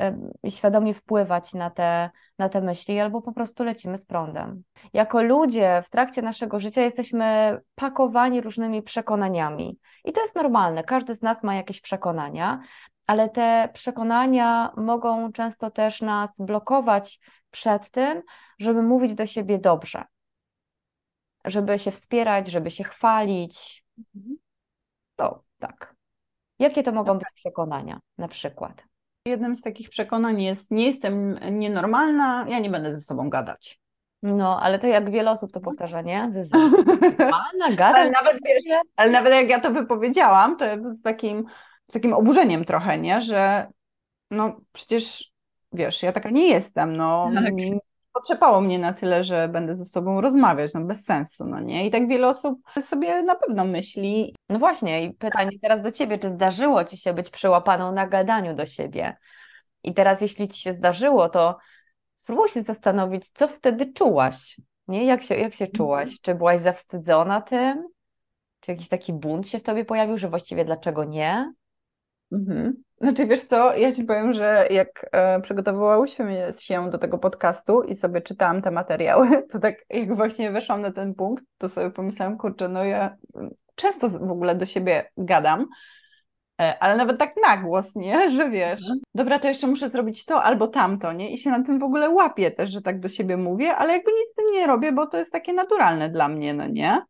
świadomie 0.48 0.94
wpływać 0.94 1.54
na 1.54 1.70
te, 1.70 2.10
na 2.38 2.48
te 2.48 2.60
myśli, 2.60 3.00
albo 3.00 3.22
po 3.22 3.32
prostu 3.32 3.64
lecimy 3.64 3.98
z 3.98 4.06
prądem. 4.06 4.62
Jako 4.92 5.22
ludzie 5.22 5.82
w 5.86 5.90
trakcie 5.90 6.22
naszego 6.22 6.60
życia 6.60 6.82
jesteśmy 6.82 7.58
pakowani 7.74 8.40
różnymi 8.40 8.82
przekonaniami. 8.82 9.78
I 10.04 10.12
to 10.12 10.20
jest 10.20 10.34
normalne, 10.34 10.84
każdy 10.84 11.14
z 11.14 11.22
nas 11.22 11.42
ma 11.42 11.54
jakieś 11.54 11.80
przekonania, 11.80 12.60
ale 13.06 13.28
te 13.28 13.68
przekonania 13.72 14.72
mogą 14.76 15.32
często 15.32 15.70
też 15.70 16.00
nas 16.00 16.40
blokować 16.40 17.20
przed 17.50 17.90
tym, 17.90 18.22
żeby 18.58 18.82
mówić 18.82 19.14
do 19.14 19.26
siebie 19.26 19.58
dobrze, 19.58 20.04
żeby 21.44 21.78
się 21.78 21.90
wspierać, 21.90 22.48
żeby 22.48 22.70
się 22.70 22.84
chwalić. 22.84 23.84
To 25.16 25.42
tak. 25.58 25.94
Jakie 26.58 26.82
to 26.82 26.92
mogą 26.92 27.14
być 27.14 27.28
przekonania 27.34 28.00
na 28.18 28.28
przykład? 28.28 28.82
Jednym 29.26 29.56
z 29.56 29.62
takich 29.62 29.88
przekonań 29.88 30.42
jest, 30.42 30.70
nie 30.70 30.86
jestem 30.86 31.38
nienormalna, 31.52 32.46
ja 32.48 32.58
nie 32.58 32.70
będę 32.70 32.92
ze 32.92 33.00
sobą 33.00 33.30
gadać. 33.30 33.80
No, 34.22 34.60
ale 34.60 34.78
to 34.78 34.86
jak 34.86 35.10
wiele 35.10 35.30
osób 35.30 35.52
to 35.52 35.60
powtarza, 35.60 36.02
nie? 36.02 36.30
Normalna, 37.18 37.68
gada. 37.70 37.98
Ale 37.98 38.10
nawet, 38.10 38.38
wiesz, 38.44 38.64
ale 38.96 39.10
nawet 39.10 39.34
jak 39.34 39.48
ja 39.48 39.60
to 39.60 39.70
wypowiedziałam, 39.70 40.56
to 40.56 40.64
z 40.98 41.02
takim, 41.02 41.44
z 41.88 41.92
takim 41.92 42.12
oburzeniem 42.12 42.64
trochę, 42.64 42.98
nie? 42.98 43.20
Że 43.20 43.66
no 44.30 44.56
przecież, 44.72 45.30
wiesz, 45.72 46.02
ja 46.02 46.12
taka 46.12 46.30
nie 46.30 46.48
jestem, 46.48 46.96
no. 46.96 47.30
Tak. 47.34 47.54
Potrzepało 48.16 48.60
mnie 48.60 48.78
na 48.78 48.92
tyle, 48.92 49.24
że 49.24 49.48
będę 49.48 49.74
ze 49.74 49.84
sobą 49.84 50.20
rozmawiać, 50.20 50.74
no 50.74 50.80
bez 50.80 51.04
sensu, 51.04 51.44
no 51.44 51.60
nie? 51.60 51.86
I 51.86 51.90
tak 51.90 52.08
wiele 52.08 52.28
osób 52.28 52.58
sobie 52.80 53.22
na 53.22 53.34
pewno 53.34 53.64
myśli. 53.64 54.34
No 54.48 54.58
właśnie, 54.58 55.04
i 55.04 55.14
pytanie 55.14 55.50
teraz 55.62 55.82
do 55.82 55.92
Ciebie, 55.92 56.18
czy 56.18 56.28
zdarzyło 56.28 56.84
Ci 56.84 56.96
się 56.96 57.14
być 57.14 57.30
przyłapaną 57.30 57.92
na 57.92 58.06
gadaniu 58.06 58.54
do 58.54 58.66
siebie? 58.66 59.16
I 59.82 59.94
teraz, 59.94 60.20
jeśli 60.20 60.48
Ci 60.48 60.62
się 60.62 60.74
zdarzyło, 60.74 61.28
to 61.28 61.56
spróbuj 62.14 62.48
się 62.48 62.62
zastanowić, 62.62 63.30
co 63.30 63.48
wtedy 63.48 63.92
czułaś, 63.92 64.60
nie? 64.88 65.04
Jak 65.04 65.22
się, 65.22 65.34
jak 65.34 65.54
się 65.54 65.66
czułaś? 65.66 66.02
Mhm. 66.02 66.18
Czy 66.22 66.34
byłaś 66.34 66.60
zawstydzona 66.60 67.40
tym? 67.40 67.88
Czy 68.60 68.70
jakiś 68.70 68.88
taki 68.88 69.12
bunt 69.12 69.48
się 69.48 69.58
w 69.58 69.62
Tobie 69.62 69.84
pojawił, 69.84 70.18
że 70.18 70.28
właściwie 70.28 70.64
dlaczego 70.64 71.04
nie? 71.04 71.52
Mhm. 72.32 72.82
Znaczy 73.00 73.26
wiesz 73.26 73.44
co, 73.44 73.76
ja 73.76 73.92
Ci 73.92 74.04
powiem, 74.04 74.32
że 74.32 74.68
jak 74.70 75.06
e, 75.12 75.40
przygotowywałyśmy 75.40 76.48
się 76.60 76.90
do 76.90 76.98
tego 76.98 77.18
podcastu 77.18 77.82
i 77.82 77.94
sobie 77.94 78.20
czytałam 78.20 78.62
te 78.62 78.70
materiały, 78.70 79.28
to 79.52 79.58
tak 79.58 79.74
jak 79.90 80.16
właśnie 80.16 80.50
weszłam 80.50 80.82
na 80.82 80.92
ten 80.92 81.14
punkt, 81.14 81.44
to 81.58 81.68
sobie 81.68 81.90
pomyślałam, 81.90 82.38
kurczę, 82.38 82.68
no 82.68 82.84
ja 82.84 83.16
często 83.74 84.08
w 84.08 84.30
ogóle 84.30 84.54
do 84.54 84.66
siebie 84.66 85.10
gadam, 85.16 85.66
e, 86.60 86.78
ale 86.80 86.96
nawet 86.96 87.18
tak 87.18 87.34
na 87.46 87.56
głos, 87.56 87.94
nie? 87.94 88.30
Że 88.36 88.50
wiesz, 88.50 88.80
Mhm. 88.80 88.98
dobra, 89.14 89.38
to 89.38 89.48
jeszcze 89.48 89.66
muszę 89.66 89.88
zrobić 89.88 90.24
to 90.24 90.42
albo 90.42 90.68
tamto, 90.68 91.12
nie? 91.12 91.30
I 91.32 91.38
się 91.38 91.50
na 91.50 91.62
tym 91.62 91.78
w 91.78 91.82
ogóle 91.84 92.10
łapię 92.10 92.50
też, 92.50 92.70
że 92.70 92.82
tak 92.82 93.00
do 93.00 93.08
siebie 93.08 93.36
mówię, 93.36 93.74
ale 93.76 93.92
jakby 93.92 94.10
nic 94.10 94.30
z 94.32 94.34
tym 94.34 94.44
nie 94.52 94.66
robię, 94.66 94.92
bo 94.92 95.06
to 95.06 95.18
jest 95.18 95.32
takie 95.32 95.52
naturalne 95.52 96.08
dla 96.10 96.28
mnie, 96.28 96.54
no 96.54 96.66
nie? 96.68 97.02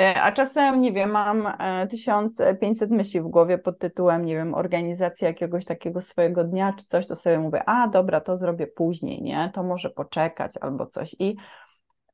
E, 0.00 0.22
A 0.22 0.32
czasem, 0.32 0.80
nie 0.80 0.92
wiem, 0.92 1.10
mam 1.10 1.46
e, 1.46 1.86
1500 1.86 2.90
myśli 2.90 3.20
w 3.20 3.28
głowie 3.28 3.58
pod 3.58 3.78
tytułem, 3.78 4.24
nie 4.24 4.34
wiem, 4.34 4.54
organizacja 4.54 5.28
jakiegoś 5.28 5.64
takiego 5.64 6.00
swojego 6.00 6.44
dnia 6.44 6.72
czy 6.78 6.86
coś, 6.86 7.06
to 7.06 7.16
sobie 7.16 7.38
mówię, 7.38 7.68
a 7.68 7.88
dobra, 7.88 8.20
to 8.20 8.36
zrobię 8.36 8.66
później, 8.66 9.22
nie? 9.22 9.50
To 9.54 9.62
może 9.62 9.90
poczekać 9.90 10.52
albo 10.60 10.86
coś. 10.86 11.16
I, 11.18 11.36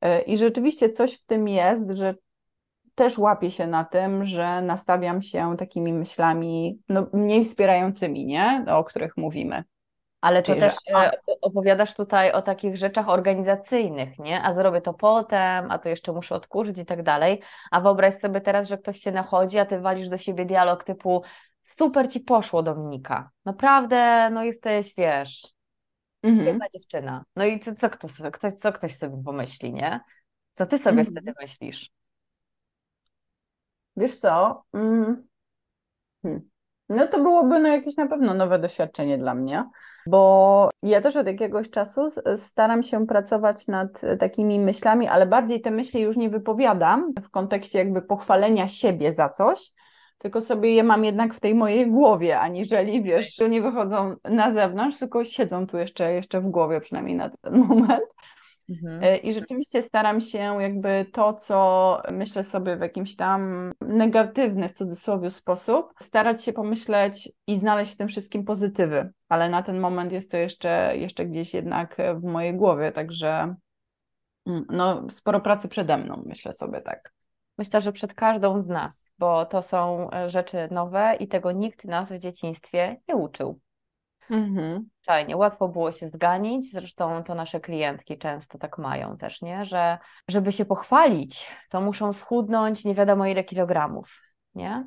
e, 0.01 0.21
i 0.21 0.37
rzeczywiście 0.37 0.89
coś 0.89 1.13
w 1.13 1.25
tym 1.25 1.47
jest, 1.47 1.91
że 1.91 2.15
też 2.95 3.17
łapię 3.17 3.51
się 3.51 3.67
na 3.67 3.85
tym, 3.85 4.25
że 4.25 4.61
nastawiam 4.61 5.21
się 5.21 5.55
takimi 5.57 5.93
myślami 5.93 6.79
no, 6.89 7.07
mniej 7.13 7.43
wspierającymi, 7.43 8.25
nie? 8.25 8.65
O 8.67 8.83
których 8.83 9.17
mówimy. 9.17 9.63
Ale 10.21 10.41
to 10.43 10.45
Czyli, 10.47 10.59
też 10.59 10.73
że- 10.89 10.97
a- 10.97 11.11
opowiadasz 11.41 11.95
tutaj 11.95 12.31
o 12.31 12.41
takich 12.41 12.77
rzeczach 12.77 13.09
organizacyjnych, 13.09 14.19
nie? 14.19 14.43
A 14.43 14.53
zrobię 14.53 14.81
to 14.81 14.93
potem, 14.93 15.71
a 15.71 15.79
to 15.79 15.89
jeszcze 15.89 16.13
muszę 16.13 16.35
odkurzyć 16.35 16.77
i 16.79 16.85
tak 16.85 17.03
dalej. 17.03 17.41
A 17.71 17.81
wyobraź 17.81 18.15
sobie 18.15 18.41
teraz, 18.41 18.67
że 18.67 18.77
ktoś 18.77 18.99
cię 18.99 19.11
nachodzi, 19.11 19.57
a 19.59 19.65
ty 19.65 19.79
walisz 19.79 20.09
do 20.09 20.17
siebie 20.17 20.45
dialog 20.45 20.83
typu 20.83 21.23
super 21.61 22.09
ci 22.11 22.19
poszło, 22.19 22.63
Dominika. 22.63 23.29
Naprawdę, 23.45 24.29
no 24.29 24.43
jesteś, 24.43 24.93
wiesz, 24.97 25.47
Mhm. 26.23 26.47
świetna 26.47 26.65
dziewczyna. 26.73 27.23
No 27.35 27.45
i 27.45 27.59
co, 27.59 27.75
co, 27.75 27.89
kto, 27.89 28.07
sobie- 28.07 28.31
kto, 28.31 28.51
co 28.51 28.71
ktoś 28.71 28.97
sobie 28.97 29.23
pomyśli, 29.25 29.73
nie? 29.73 29.99
Co 30.53 30.65
ty 30.65 30.77
sobie 30.77 30.99
Mhm. 30.99 31.07
wtedy 31.15 31.33
myślisz? 31.41 31.89
Wiesz 33.97 34.17
co? 34.17 34.63
Mm. 34.73 35.27
Hmm. 36.21 36.41
No 36.89 37.07
to 37.07 37.17
byłoby 37.17 37.59
no 37.59 37.67
jakieś 37.69 37.97
na 37.97 38.07
pewno 38.07 38.33
nowe 38.33 38.59
doświadczenie 38.59 39.17
dla 39.17 39.35
mnie, 39.35 39.63
bo 40.07 40.69
ja 40.83 41.01
też 41.01 41.15
od 41.15 41.27
jakiegoś 41.27 41.69
czasu 41.69 42.07
staram 42.35 42.83
się 42.83 43.07
pracować 43.07 43.67
nad 43.67 44.01
takimi 44.19 44.59
myślami, 44.59 45.07
ale 45.07 45.25
bardziej 45.25 45.61
te 45.61 45.71
myśli 45.71 46.01
już 46.01 46.17
nie 46.17 46.29
wypowiadam 46.29 47.13
w 47.23 47.29
kontekście 47.29 47.79
jakby 47.79 48.01
pochwalenia 48.01 48.67
siebie 48.67 49.11
za 49.11 49.29
coś, 49.29 49.71
tylko 50.17 50.41
sobie 50.41 50.75
je 50.75 50.83
mam 50.83 51.05
jednak 51.05 51.33
w 51.33 51.39
tej 51.39 51.55
mojej 51.55 51.91
głowie, 51.91 52.39
aniżeli 52.39 53.03
wiesz, 53.03 53.39
nie 53.49 53.61
wychodzą 53.61 54.15
na 54.23 54.51
zewnątrz, 54.51 54.99
tylko 54.99 55.25
siedzą 55.25 55.67
tu 55.67 55.77
jeszcze, 55.77 56.13
jeszcze 56.13 56.41
w 56.41 56.47
głowie, 56.47 56.81
przynajmniej 56.81 57.15
na 57.15 57.29
ten 57.29 57.57
moment. 57.67 58.03
Mhm. 58.69 59.03
E, 59.03 59.17
I 59.17 59.33
rzeczywiście 59.33 59.81
staram 59.81 60.21
się 60.21 60.37
jakby 60.37 61.05
to, 61.13 61.33
co 61.33 62.01
myślę 62.11 62.43
sobie 62.43 62.77
w 62.77 62.81
jakimś 62.81 63.15
tam 63.15 63.71
negatywny 63.81 64.69
w 64.69 64.71
cudzysłowie 64.71 65.31
sposób, 65.31 65.93
starać 65.99 66.43
się 66.43 66.53
pomyśleć 66.53 67.31
i 67.47 67.57
znaleźć 67.57 67.93
w 67.93 67.97
tym 67.97 68.07
wszystkim 68.07 68.43
pozytywy, 68.43 69.09
ale 69.29 69.49
na 69.49 69.63
ten 69.63 69.79
moment 69.79 70.11
jest 70.11 70.31
to 70.31 70.37
jeszcze, 70.37 70.97
jeszcze 70.97 71.25
gdzieś 71.25 71.53
jednak 71.53 71.97
w 72.15 72.23
mojej 72.23 72.53
głowie, 72.55 72.91
także 72.91 73.55
mm, 74.47 74.65
no, 74.69 75.07
sporo 75.09 75.39
pracy 75.39 75.67
przede 75.67 75.97
mną, 75.97 76.23
myślę 76.25 76.53
sobie 76.53 76.81
tak. 76.81 77.13
Myślę, 77.57 77.81
że 77.81 77.91
przed 77.91 78.13
każdą 78.13 78.61
z 78.61 78.67
nas, 78.67 79.11
bo 79.17 79.45
to 79.45 79.61
są 79.61 80.11
e, 80.11 80.29
rzeczy 80.29 80.67
nowe 80.71 81.15
i 81.19 81.27
tego 81.27 81.51
nikt 81.51 81.85
nas 81.85 82.11
w 82.11 82.19
dzieciństwie 82.19 83.01
nie 83.07 83.15
uczył. 83.15 83.59
Mhm. 84.29 84.89
Zwyczajnie, 84.97 85.37
łatwo 85.37 85.67
było 85.67 85.91
się 85.91 86.09
zganić, 86.09 86.71
zresztą 86.71 87.23
to 87.23 87.35
nasze 87.35 87.59
klientki 87.59 88.17
często 88.17 88.57
tak 88.57 88.77
mają 88.77 89.17
też, 89.17 89.41
nie? 89.41 89.65
Że 89.65 89.97
żeby 90.27 90.51
się 90.51 90.65
pochwalić, 90.65 91.47
to 91.69 91.81
muszą 91.81 92.13
schudnąć 92.13 92.85
nie 92.85 92.95
wiadomo 92.95 93.25
ile 93.25 93.43
kilogramów, 93.43 94.21
nie? 94.55 94.85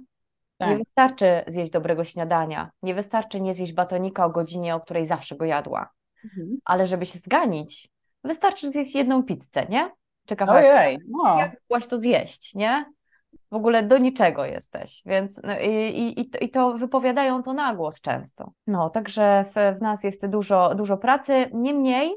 Nie 0.61 0.67
Tak. 0.69 0.79
wystarczy 0.79 1.45
zjeść 1.47 1.73
dobrego 1.73 2.05
śniadania, 2.05 2.71
nie 2.83 2.95
wystarczy 2.95 3.41
nie 3.41 3.55
zjeść 3.55 3.73
batonika 3.73 4.25
o 4.27 4.31
godzinie, 4.31 4.75
o 4.75 4.81
której 4.81 5.07
zawsze 5.07 5.37
go 5.37 5.45
jadła, 5.45 5.91
Mhm. 6.25 6.57
ale 6.65 6.87
żeby 6.87 7.07
się 7.07 7.19
zganić, 7.19 7.89
wystarczy 8.25 8.73
zjeść 8.73 8.95
jedną 8.95 9.23
pizzę, 9.23 9.67
nie? 9.69 9.91
Czy 10.27 10.37
kawałek 10.37 10.77
Ojej, 10.77 10.99
no. 11.09 11.39
jak 11.39 11.87
to 11.87 12.01
zjeść, 12.01 12.55
nie? 12.55 12.85
W 13.51 13.55
ogóle 13.55 13.83
do 13.83 13.99
niczego 13.99 14.45
jesteś, 14.45 15.03
więc 15.07 15.41
no, 15.45 15.53
i, 15.61 15.71
i, 16.21 16.45
i 16.45 16.51
to- 16.51 16.75
wypowiadają 16.75 17.43
to 17.43 17.53
na 17.53 17.75
głos 17.75 18.01
często. 18.01 18.53
No, 18.67 18.91
także 18.91 19.45
w, 19.55 19.79
w 19.79 19.83
nas 19.83 20.05
jest 20.05 20.27
dużo, 20.27 20.75
dużo 20.75 20.97
pracy. 20.97 21.51
Niemniej 21.53 22.15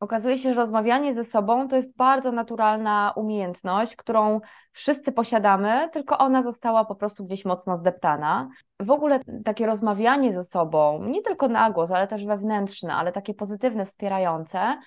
okazuje 0.00 0.38
się, 0.38 0.48
że 0.48 0.54
rozmawianie 0.54 1.14
ze 1.14 1.24
sobą 1.24 1.68
to 1.68 1.76
jest 1.76 1.96
bardzo 1.96 2.32
naturalna 2.32 3.12
umiejętność, 3.16 3.96
którą 3.96 4.40
wszyscy 4.72 5.12
posiadamy, 5.12 5.88
tylko 5.92 6.18
ona 6.18 6.42
została 6.42 6.84
po 6.84 6.94
prostu 6.94 7.24
gdzieś 7.24 7.44
mocno 7.44 7.76
zdeptana. 7.76 8.48
W 8.80 8.90
ogóle 8.90 9.20
takie 9.44 9.66
rozmawianie 9.66 10.32
ze 10.32 10.42
sobą, 10.42 11.04
nie 11.04 11.22
tylko 11.22 11.48
na 11.48 11.70
głos, 11.70 11.90
ale 11.90 12.08
też 12.08 12.24
wewnętrzne, 12.24 12.94
ale 12.94 13.12
takie 13.12 13.34
pozytywne, 13.34 13.86
wspierające, 13.86 14.78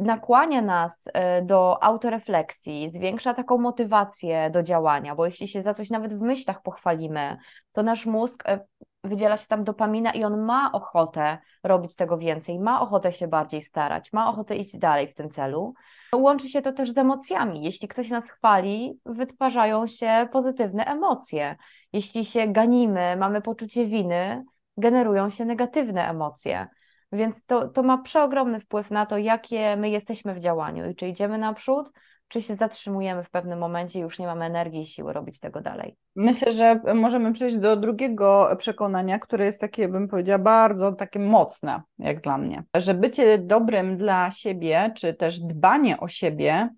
nakłania 0.00 0.62
nas 0.62 1.04
e, 1.12 1.42
do 1.42 1.82
autorefleksji, 1.82 2.90
zwiększa 2.90 3.34
taką 3.34 3.58
motywację 3.58 4.50
do 4.50 4.62
działania, 4.62 5.14
bo 5.14 5.26
jeśli 5.26 5.48
się 5.48 5.62
za 5.62 5.74
coś 5.74 5.90
nawet 5.90 6.14
w 6.14 6.20
myślach 6.20 6.62
pochwalimy, 6.62 7.36
to 7.72 7.82
nasz 7.82 8.06
mózg 8.06 8.42
e, 8.48 8.60
wydziela 9.04 9.36
się 9.36 9.46
tam 9.46 9.64
dopamina 9.64 10.12
i 10.12 10.24
on 10.24 10.40
ma 10.40 10.72
ochotę 10.72 11.38
robić 11.64 11.96
tego 11.96 12.18
więcej, 12.18 12.58
ma 12.58 12.80
ochotę 12.80 13.12
się 13.12 13.28
bardziej 13.28 13.60
starać, 13.60 14.12
ma 14.12 14.28
ochotę 14.30 14.56
iść 14.56 14.78
dalej 14.78 15.08
w 15.08 15.14
tym 15.14 15.30
celu. 15.30 15.74
Łączy 16.14 16.48
się 16.48 16.62
to 16.62 16.72
też 16.72 16.90
z 16.90 16.98
emocjami. 16.98 17.62
Jeśli 17.62 17.88
ktoś 17.88 18.10
nas 18.10 18.30
chwali, 18.30 19.00
wytwarzają 19.06 19.86
się 19.86 20.28
pozytywne 20.32 20.84
emocje. 20.84 21.56
Jeśli 21.92 22.24
się 22.24 22.48
ganimy, 22.48 23.16
mamy 23.16 23.42
poczucie 23.42 23.86
winy, 23.86 24.44
generują 24.76 25.30
się 25.30 25.44
negatywne 25.44 26.08
emocje. 26.08 26.68
Więc 27.12 27.44
to, 27.44 27.68
to 27.68 27.82
ma 27.82 27.98
przeogromny 27.98 28.60
wpływ 28.60 28.90
na 28.90 29.06
to, 29.06 29.18
jakie 29.18 29.76
my 29.76 29.90
jesteśmy 29.90 30.34
w 30.34 30.40
działaniu 30.40 30.90
i 30.90 30.94
czy 30.94 31.08
idziemy 31.08 31.38
naprzód, 31.38 31.90
czy 32.28 32.42
się 32.42 32.54
zatrzymujemy 32.54 33.24
w 33.24 33.30
pewnym 33.30 33.58
momencie 33.58 33.98
i 33.98 34.02
już 34.02 34.18
nie 34.18 34.26
mamy 34.26 34.44
energii 34.44 34.80
i 34.80 34.86
siły 34.86 35.12
robić 35.12 35.40
tego 35.40 35.60
dalej. 35.60 35.96
Myślę, 36.16 36.52
że 36.52 36.80
możemy 36.94 37.32
przejść 37.32 37.56
do 37.56 37.76
drugiego 37.76 38.56
przekonania, 38.58 39.18
które 39.18 39.44
jest 39.44 39.60
takie, 39.60 39.88
bym 39.88 40.08
powiedziała, 40.08 40.38
bardzo 40.38 40.92
takie 40.92 41.18
mocne, 41.18 41.82
jak 41.98 42.20
dla 42.20 42.38
mnie. 42.38 42.64
Że 42.76 42.94
bycie 42.94 43.38
dobrym 43.38 43.96
dla 43.96 44.30
siebie, 44.30 44.92
czy 44.96 45.14
też 45.14 45.40
dbanie 45.40 46.00
o 46.00 46.08
siebie, 46.08 46.68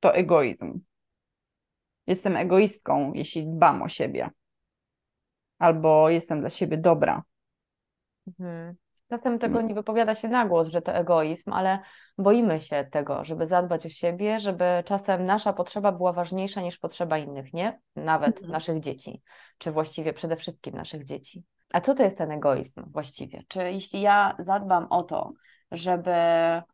to 0.00 0.14
egoizm. 0.14 0.80
Jestem 2.06 2.36
egoistką, 2.36 3.12
jeśli 3.14 3.46
dbam 3.46 3.82
o 3.82 3.88
siebie. 3.88 4.30
Albo 5.58 6.10
jestem 6.10 6.40
dla 6.40 6.50
siebie 6.50 6.76
dobra. 6.76 7.22
Mhm. 8.26 8.74
Czasem 9.10 9.38
tego 9.38 9.60
nie 9.60 9.74
wypowiada 9.74 10.14
się 10.14 10.28
na 10.28 10.46
głos, 10.46 10.68
że 10.68 10.82
to 10.82 10.92
egoizm, 10.92 11.52
ale 11.52 11.78
boimy 12.18 12.60
się 12.60 12.86
tego, 12.90 13.24
żeby 13.24 13.46
zadbać 13.46 13.86
o 13.86 13.88
siebie, 13.88 14.40
żeby 14.40 14.64
czasem 14.84 15.26
nasza 15.26 15.52
potrzeba 15.52 15.92
była 15.92 16.12
ważniejsza 16.12 16.60
niż 16.60 16.78
potrzeba 16.78 17.18
innych, 17.18 17.52
nie? 17.52 17.80
Nawet 17.96 18.36
Mhm. 18.36 18.52
naszych 18.52 18.80
dzieci, 18.80 19.22
czy 19.58 19.72
właściwie 19.72 20.12
przede 20.12 20.36
wszystkim 20.36 20.74
naszych 20.74 21.04
dzieci. 21.04 21.44
A 21.72 21.80
co 21.80 21.94
to 21.94 22.02
jest 22.02 22.18
ten 22.18 22.30
egoizm 22.30 22.84
właściwie? 22.92 23.42
Czy 23.48 23.72
jeśli 23.72 24.00
ja 24.00 24.36
zadbam 24.38 24.86
o 24.90 25.02
to, 25.02 25.32
żeby 25.72 26.12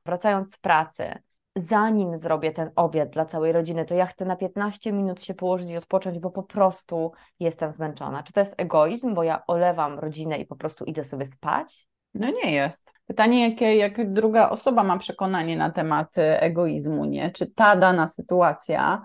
wracając 0.04 0.54
z 0.54 0.58
pracy, 0.58 1.22
zanim 1.60 2.16
zrobię 2.16 2.52
ten 2.52 2.70
obiad 2.76 3.10
dla 3.10 3.24
całej 3.24 3.52
rodziny, 3.52 3.84
to 3.84 3.94
ja 3.94 4.06
chcę 4.06 4.24
na 4.24 4.36
15 4.36 4.92
minut 4.92 5.24
się 5.24 5.34
położyć 5.34 5.70
i 5.70 5.76
odpocząć, 5.76 6.18
bo 6.18 6.30
po 6.30 6.42
prostu 6.42 7.12
jestem 7.40 7.72
zmęczona. 7.72 8.22
Czy 8.22 8.32
to 8.32 8.40
jest 8.40 8.54
egoizm, 8.56 9.14
bo 9.14 9.22
ja 9.22 9.42
olewam 9.46 9.98
rodzinę 9.98 10.38
i 10.38 10.46
po 10.46 10.56
prostu 10.56 10.84
idę 10.84 11.04
sobie 11.04 11.26
spać? 11.26 11.88
No 12.14 12.30
nie 12.30 12.52
jest. 12.52 12.92
Pytanie, 13.06 13.48
jakie, 13.50 13.76
jak 13.76 14.12
druga 14.12 14.50
osoba 14.50 14.84
ma 14.84 14.98
przekonanie 14.98 15.56
na 15.56 15.70
temat 15.70 16.18
e, 16.18 16.42
egoizmu, 16.42 17.04
nie? 17.04 17.30
Czy 17.30 17.46
ta 17.46 17.76
dana 17.76 18.06
sytuacja 18.06 19.02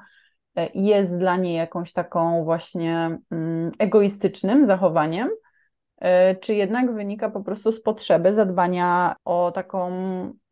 e, 0.55 0.69
jest 0.73 1.17
dla 1.17 1.37
niej 1.37 1.55
jakąś 1.55 1.93
taką 1.93 2.43
właśnie 2.43 3.17
mm, 3.31 3.71
egoistycznym 3.79 4.65
zachowaniem, 4.65 5.29
czy 6.41 6.55
jednak 6.55 6.93
wynika 6.93 7.29
po 7.29 7.43
prostu 7.43 7.71
z 7.71 7.81
potrzeby 7.81 8.33
zadbania 8.33 9.15
o 9.25 9.51
taką 9.51 9.91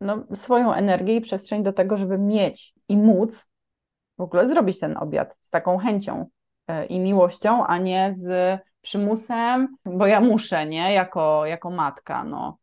no, 0.02 0.24
swoją 0.34 0.74
energię 0.74 1.16
i 1.16 1.22
przestrzeń 1.22 1.64
do 1.64 1.74
tego, 1.74 1.98
żeby 1.98 2.18
mieć 2.18 2.74
i 2.88 2.98
móc 2.98 3.52
w 4.18 4.22
ogóle 4.22 4.48
zrobić 4.48 4.80
ten 4.80 4.98
obiad 4.98 5.38
z 5.40 5.50
taką 5.50 5.78
chęcią 5.78 6.26
e, 6.68 6.86
i 6.86 7.00
miłością, 7.00 7.66
a 7.66 7.78
nie 7.78 8.14
z 8.14 8.60
przymusem, 8.82 9.78
bo 9.86 10.08
ja 10.08 10.22
muszę, 10.22 10.66
nie? 10.66 10.94
Jako, 10.94 11.46
jako 11.46 11.70
matka, 11.70 12.24
no. 12.24 12.58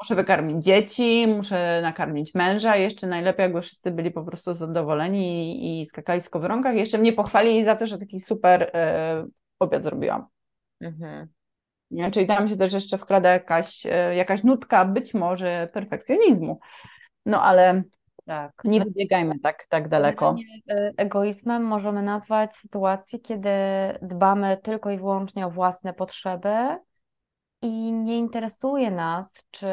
Muszę 0.00 0.14
wykarmić 0.14 0.64
dzieci, 0.64 1.26
muszę 1.36 1.80
nakarmić 1.82 2.34
męża, 2.34 2.76
jeszcze 2.76 3.06
najlepiej 3.06 3.42
jakby 3.42 3.62
wszyscy 3.62 3.90
byli 3.90 4.10
po 4.10 4.24
prostu 4.24 4.54
zadowoleni 4.54 5.52
i, 5.64 5.80
i 5.80 5.86
skakali 5.86 6.20
z. 6.20 6.72
Jeszcze 6.74 6.98
mnie 6.98 7.12
pochwalili 7.12 7.64
za 7.64 7.76
to, 7.76 7.86
że 7.86 7.98
taki 7.98 8.20
super 8.20 8.70
e, 8.74 9.26
obiad 9.58 9.82
zrobiłam. 9.82 10.26
Mhm. 10.80 11.28
Czyli 12.12 12.26
tam 12.26 12.48
się 12.48 12.56
też 12.56 12.72
jeszcze 12.72 12.98
wkrada 12.98 13.30
jakaś, 13.30 13.86
e, 13.86 14.14
jakaś 14.14 14.44
nutka 14.44 14.84
być 14.84 15.14
może 15.14 15.68
perfekcjonizmu. 15.72 16.60
No 17.26 17.42
ale 17.42 17.82
tak. 18.26 18.52
nie 18.64 18.80
wybiegajmy 18.80 19.38
tak, 19.38 19.66
tak 19.68 19.88
daleko. 19.88 20.34
E, 20.70 20.92
egoizmem 20.96 21.62
możemy 21.62 22.02
nazwać 22.02 22.56
sytuację, 22.56 23.18
kiedy 23.18 23.50
dbamy 24.02 24.56
tylko 24.56 24.90
i 24.90 24.96
wyłącznie 24.96 25.46
o 25.46 25.50
własne 25.50 25.94
potrzeby 25.94 26.78
i 27.62 27.92
nie 27.92 28.18
interesuje 28.18 28.90
nas, 28.90 29.44
czy 29.50 29.66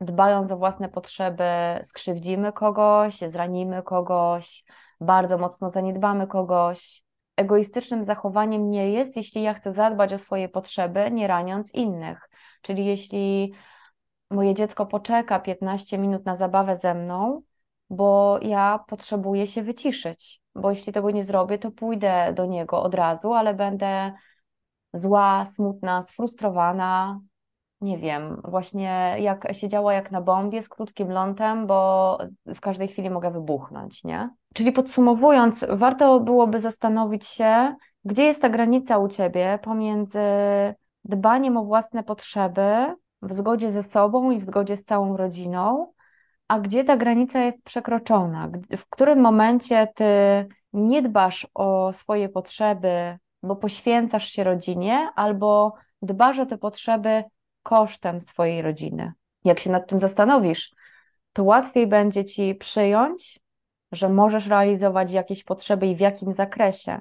dbając 0.00 0.52
o 0.52 0.56
własne 0.56 0.88
potrzeby 0.88 1.44
skrzywdzimy 1.82 2.52
kogoś, 2.52 3.18
zranimy 3.18 3.82
kogoś, 3.82 4.64
bardzo 5.00 5.38
mocno 5.38 5.68
zaniedbamy 5.68 6.26
kogoś 6.26 7.02
egoistycznym 7.38 8.04
zachowaniem 8.04 8.70
nie 8.70 8.90
jest, 8.90 9.16
jeśli 9.16 9.42
ja 9.42 9.54
chcę 9.54 9.72
zadbać 9.72 10.12
o 10.12 10.18
swoje 10.18 10.48
potrzeby, 10.48 11.10
nie 11.10 11.26
raniąc 11.26 11.74
innych. 11.74 12.30
Czyli 12.62 12.86
jeśli 12.86 13.52
moje 14.30 14.54
dziecko 14.54 14.86
poczeka 14.86 15.40
15 15.40 15.98
minut 15.98 16.24
na 16.24 16.36
zabawę 16.36 16.76
ze 16.76 16.94
mną, 16.94 17.42
bo 17.90 18.38
ja 18.42 18.84
potrzebuję 18.88 19.46
się 19.46 19.62
wyciszyć, 19.62 20.40
bo 20.54 20.70
jeśli 20.70 20.92
tego 20.92 21.10
nie 21.10 21.24
zrobię, 21.24 21.58
to 21.58 21.70
pójdę 21.70 22.32
do 22.32 22.46
niego 22.46 22.82
od 22.82 22.94
razu, 22.94 23.32
ale 23.32 23.54
będę 23.54 24.12
zła, 24.94 25.46
smutna, 25.46 26.02
sfrustrowana, 26.02 27.20
nie 27.80 27.98
wiem, 27.98 28.40
właśnie 28.44 29.16
jak 29.18 29.52
siedziała 29.52 29.94
jak 29.94 30.10
na 30.10 30.20
bombie 30.20 30.62
z 30.62 30.68
krótkim 30.68 31.10
lądem, 31.10 31.66
bo 31.66 32.18
w 32.46 32.60
każdej 32.60 32.88
chwili 32.88 33.10
mogę 33.10 33.30
wybuchnąć, 33.30 34.04
nie? 34.04 34.30
Czyli 34.54 34.72
podsumowując, 34.72 35.66
warto 35.68 36.20
byłoby 36.20 36.60
zastanowić 36.60 37.26
się, 37.26 37.74
gdzie 38.04 38.24
jest 38.24 38.42
ta 38.42 38.48
granica 38.48 38.98
u 38.98 39.08
ciebie 39.08 39.58
pomiędzy 39.62 40.20
dbaniem 41.04 41.56
o 41.56 41.64
własne 41.64 42.04
potrzeby 42.04 42.94
w 43.22 43.34
zgodzie 43.34 43.70
ze 43.70 43.82
sobą 43.82 44.30
i 44.30 44.38
w 44.38 44.44
zgodzie 44.44 44.76
z 44.76 44.84
całą 44.84 45.16
rodziną, 45.16 45.92
a 46.48 46.60
gdzie 46.60 46.84
ta 46.84 46.96
granica 46.96 47.40
jest 47.40 47.62
przekroczona, 47.64 48.50
w 48.76 48.88
którym 48.88 49.20
momencie 49.20 49.88
ty 49.94 50.04
nie 50.72 51.02
dbasz 51.02 51.46
o 51.54 51.92
swoje 51.92 52.28
potrzeby, 52.28 53.18
bo 53.42 53.56
poświęcasz 53.56 54.28
się 54.28 54.44
rodzinie, 54.44 55.08
albo 55.14 55.74
dbasz 56.02 56.38
o 56.38 56.46
te 56.46 56.58
potrzeby 56.58 57.24
kosztem 57.68 58.20
swojej 58.20 58.62
rodziny. 58.62 59.12
Jak 59.44 59.58
się 59.58 59.70
nad 59.70 59.88
tym 59.88 60.00
zastanowisz, 60.00 60.74
to 61.32 61.44
łatwiej 61.44 61.86
będzie 61.86 62.24
ci 62.24 62.54
przyjąć, 62.54 63.40
że 63.92 64.08
możesz 64.08 64.46
realizować 64.46 65.12
jakieś 65.12 65.44
potrzeby 65.44 65.86
i 65.86 65.96
w 65.96 66.00
jakim 66.00 66.32
zakresie. 66.32 67.00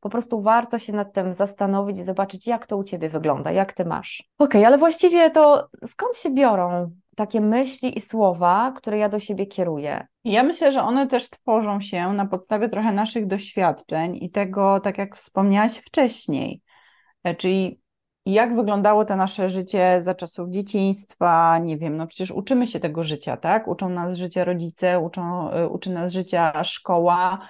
Po 0.00 0.10
prostu 0.10 0.40
warto 0.40 0.78
się 0.78 0.92
nad 0.92 1.12
tym 1.12 1.34
zastanowić 1.34 1.98
i 1.98 2.04
zobaczyć, 2.04 2.46
jak 2.46 2.66
to 2.66 2.76
u 2.76 2.84
ciebie 2.84 3.08
wygląda, 3.08 3.52
jak 3.52 3.72
ty 3.72 3.84
masz. 3.84 4.24
Okej, 4.38 4.60
okay, 4.60 4.66
ale 4.66 4.78
właściwie 4.78 5.30
to 5.30 5.68
skąd 5.86 6.16
się 6.16 6.30
biorą 6.30 6.90
takie 7.16 7.40
myśli 7.40 7.98
i 7.98 8.00
słowa, 8.00 8.72
które 8.76 8.98
ja 8.98 9.08
do 9.08 9.18
siebie 9.18 9.46
kieruję? 9.46 10.06
Ja 10.24 10.42
myślę, 10.42 10.72
że 10.72 10.82
one 10.82 11.06
też 11.06 11.30
tworzą 11.30 11.80
się 11.80 12.12
na 12.12 12.26
podstawie 12.26 12.68
trochę 12.68 12.92
naszych 12.92 13.26
doświadczeń 13.26 14.18
i 14.20 14.30
tego, 14.30 14.80
tak 14.80 14.98
jak 14.98 15.16
wspomniałaś 15.16 15.78
wcześniej, 15.78 16.62
e, 17.24 17.34
czyli 17.34 17.80
jak 18.32 18.56
wyglądało 18.56 19.04
to 19.04 19.16
nasze 19.16 19.48
życie 19.48 20.00
za 20.00 20.14
czasów 20.14 20.50
dzieciństwa, 20.50 21.58
nie 21.58 21.78
wiem, 21.78 21.96
no 21.96 22.06
przecież 22.06 22.30
uczymy 22.30 22.66
się 22.66 22.80
tego 22.80 23.02
życia, 23.02 23.36
tak? 23.36 23.68
Uczą 23.68 23.88
nas 23.88 24.16
życia 24.16 24.44
rodzice, 24.44 25.00
uczą, 25.00 25.52
y, 25.54 25.68
uczy 25.68 25.90
nas 25.90 26.12
życia 26.12 26.64
szkoła, 26.64 27.48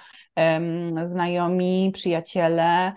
znajomi, 1.03 1.91
przyjaciele, 1.93 2.93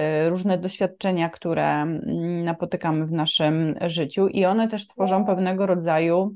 y, 0.00 0.30
różne 0.30 0.58
doświadczenia, 0.58 1.28
które 1.28 1.82
mm, 1.82 2.44
napotykamy 2.44 3.06
w 3.06 3.12
naszym 3.12 3.74
życiu 3.86 4.28
i 4.28 4.44
one 4.44 4.68
też 4.68 4.88
tworzą 4.88 5.24
pewnego 5.24 5.66
rodzaju 5.66 6.34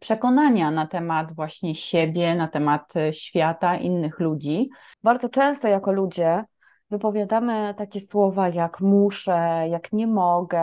przekonania 0.00 0.70
na 0.70 0.86
temat 0.86 1.34
właśnie 1.34 1.74
siebie, 1.74 2.34
na 2.34 2.48
temat 2.48 2.96
y, 2.96 3.12
świata, 3.12 3.76
innych 3.76 4.20
ludzi. 4.20 4.70
Bardzo 5.02 5.28
często 5.28 5.68
jako 5.68 5.92
ludzie 5.92 6.44
wypowiadamy 6.90 7.74
takie 7.78 8.00
słowa 8.00 8.48
jak 8.48 8.80
muszę, 8.80 9.66
jak 9.70 9.92
nie 9.92 10.06
mogę, 10.06 10.60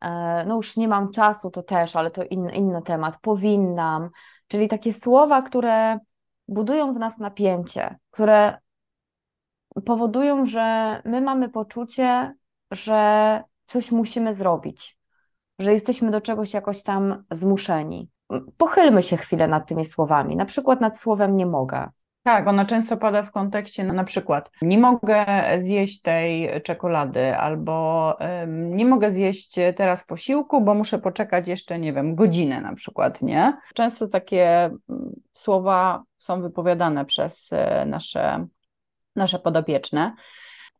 e, 0.00 0.44
no 0.46 0.56
już 0.56 0.76
nie 0.76 0.88
mam 0.88 1.12
czasu, 1.12 1.50
to 1.50 1.62
też, 1.62 1.96
ale 1.96 2.10
to 2.10 2.24
inny, 2.24 2.52
inny 2.52 2.82
temat, 2.82 3.20
powinnam, 3.20 4.10
czyli 4.48 4.68
takie 4.68 4.92
słowa, 4.92 5.42
które 5.42 5.98
budują 6.48 6.94
w 6.94 6.98
nas 6.98 7.18
napięcie, 7.18 7.98
które 8.10 8.58
powodują, 9.84 10.46
że 10.46 11.02
my 11.04 11.20
mamy 11.20 11.48
poczucie, 11.48 12.34
że 12.70 13.42
coś 13.66 13.92
musimy 13.92 14.34
zrobić, 14.34 14.98
że 15.58 15.72
jesteśmy 15.72 16.10
do 16.10 16.20
czegoś 16.20 16.54
jakoś 16.54 16.82
tam 16.82 17.24
zmuszeni. 17.30 18.10
Pochylmy 18.56 19.02
się 19.02 19.16
chwilę 19.16 19.48
nad 19.48 19.68
tymi 19.68 19.84
słowami, 19.84 20.36
na 20.36 20.44
przykład 20.44 20.80
nad 20.80 21.00
słowem 21.00 21.36
nie 21.36 21.46
mogę. 21.46 21.90
Tak, 22.24 22.48
ona 22.48 22.64
często 22.64 22.96
pada 22.96 23.22
w 23.22 23.32
kontekście 23.32 23.84
na 23.84 24.04
przykład 24.04 24.50
nie 24.62 24.78
mogę 24.78 25.26
zjeść 25.58 26.02
tej 26.02 26.62
czekolady 26.62 27.36
albo 27.36 28.16
nie 28.48 28.84
mogę 28.84 29.10
zjeść 29.10 29.54
teraz 29.76 30.06
posiłku, 30.06 30.60
bo 30.60 30.74
muszę 30.74 30.98
poczekać 30.98 31.48
jeszcze, 31.48 31.78
nie 31.78 31.92
wiem, 31.92 32.14
godzinę 32.14 32.60
na 32.60 32.74
przykład, 32.74 33.22
nie? 33.22 33.56
Często 33.74 34.08
takie 34.08 34.64
mm, 34.64 35.20
słowa 35.32 36.02
są 36.16 36.42
wypowiadane 36.42 37.04
przez 37.04 37.48
e, 37.52 37.84
nasze, 37.86 38.46
nasze 39.16 39.38
podopieczne. 39.38 40.14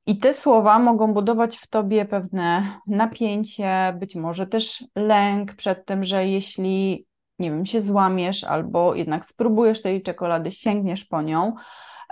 I 0.07 0.19
te 0.19 0.35
słowa 0.35 0.79
mogą 0.79 1.15
budować 1.15 1.57
w 1.57 1.67
tobie 1.67 2.05
pewne 2.05 2.63
napięcie, 2.87 3.97
być 3.99 4.17
może 4.17 4.47
też 4.47 4.85
lęk 4.97 5.55
przed 5.55 5.87
tym, 5.87 6.05
że 6.05 6.27
jeśli 6.27 7.07
nie 7.38 7.51
wiem, 7.51 7.66
się 7.66 7.81
złamiesz 7.81 8.44
albo 8.44 8.94
jednak 8.94 9.27
spróbujesz 9.27 9.83
tej 9.83 10.03
czekolady, 10.03 10.51
sięgniesz 10.51 11.05
po 11.05 11.23
nią, 11.23 11.55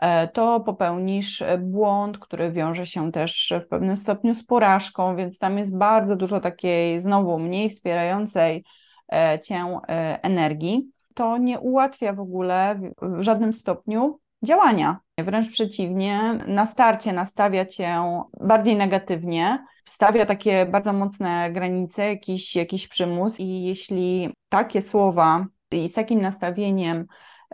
e, 0.01 0.29
to 0.29 0.61
popełnisz 0.61 1.43
e, 1.43 1.59
błąd, 1.59 2.19
który 2.19 2.53
wiąże 2.53 2.87
się 2.87 3.13
też 3.13 3.53
w 3.65 3.69
pewnym 3.69 3.97
stopniu 3.97 4.35
z 4.35 4.47
porażką, 4.47 5.17
więc 5.17 5.39
tam 5.39 5.59
jest 5.59 5.79
bardzo 5.79 6.17
dużo 6.17 6.41
takiej 6.41 7.01
znowu 7.01 7.39
mniej 7.39 7.71
wspierającej 7.71 8.65
e, 9.13 9.41
cię 9.41 9.81
energii. 10.23 10.91
To 11.15 11.39
nie 11.39 11.61
ułatwia 11.61 12.13
w 12.13 12.21
ogóle 12.21 12.81
w 13.03 13.23
żadnym 13.23 13.53
stopniu 13.53 14.22
działania. 14.43 15.01
Wręcz 15.19 15.51
przeciwnie, 15.51 16.39
na 16.47 16.67
starcie 16.67 17.13
nastawia 17.13 17.67
cię 17.67 18.03
bardziej 18.41 18.77
negatywnie, 18.77 19.65
stawia 19.85 20.27
takie 20.27 20.67
bardzo 20.67 20.93
mocne 20.93 21.51
granice, 21.53 22.09
jakiś, 22.09 22.57
jakiś 22.57 22.89
przymus, 22.89 23.41
i 23.41 23.63
jeśli 23.63 24.35
takie 24.49 24.83
słowa 24.83 25.47
i 25.71 25.89
z 25.89 25.95
takim 25.95 26.21
nastawieniem 26.21 27.07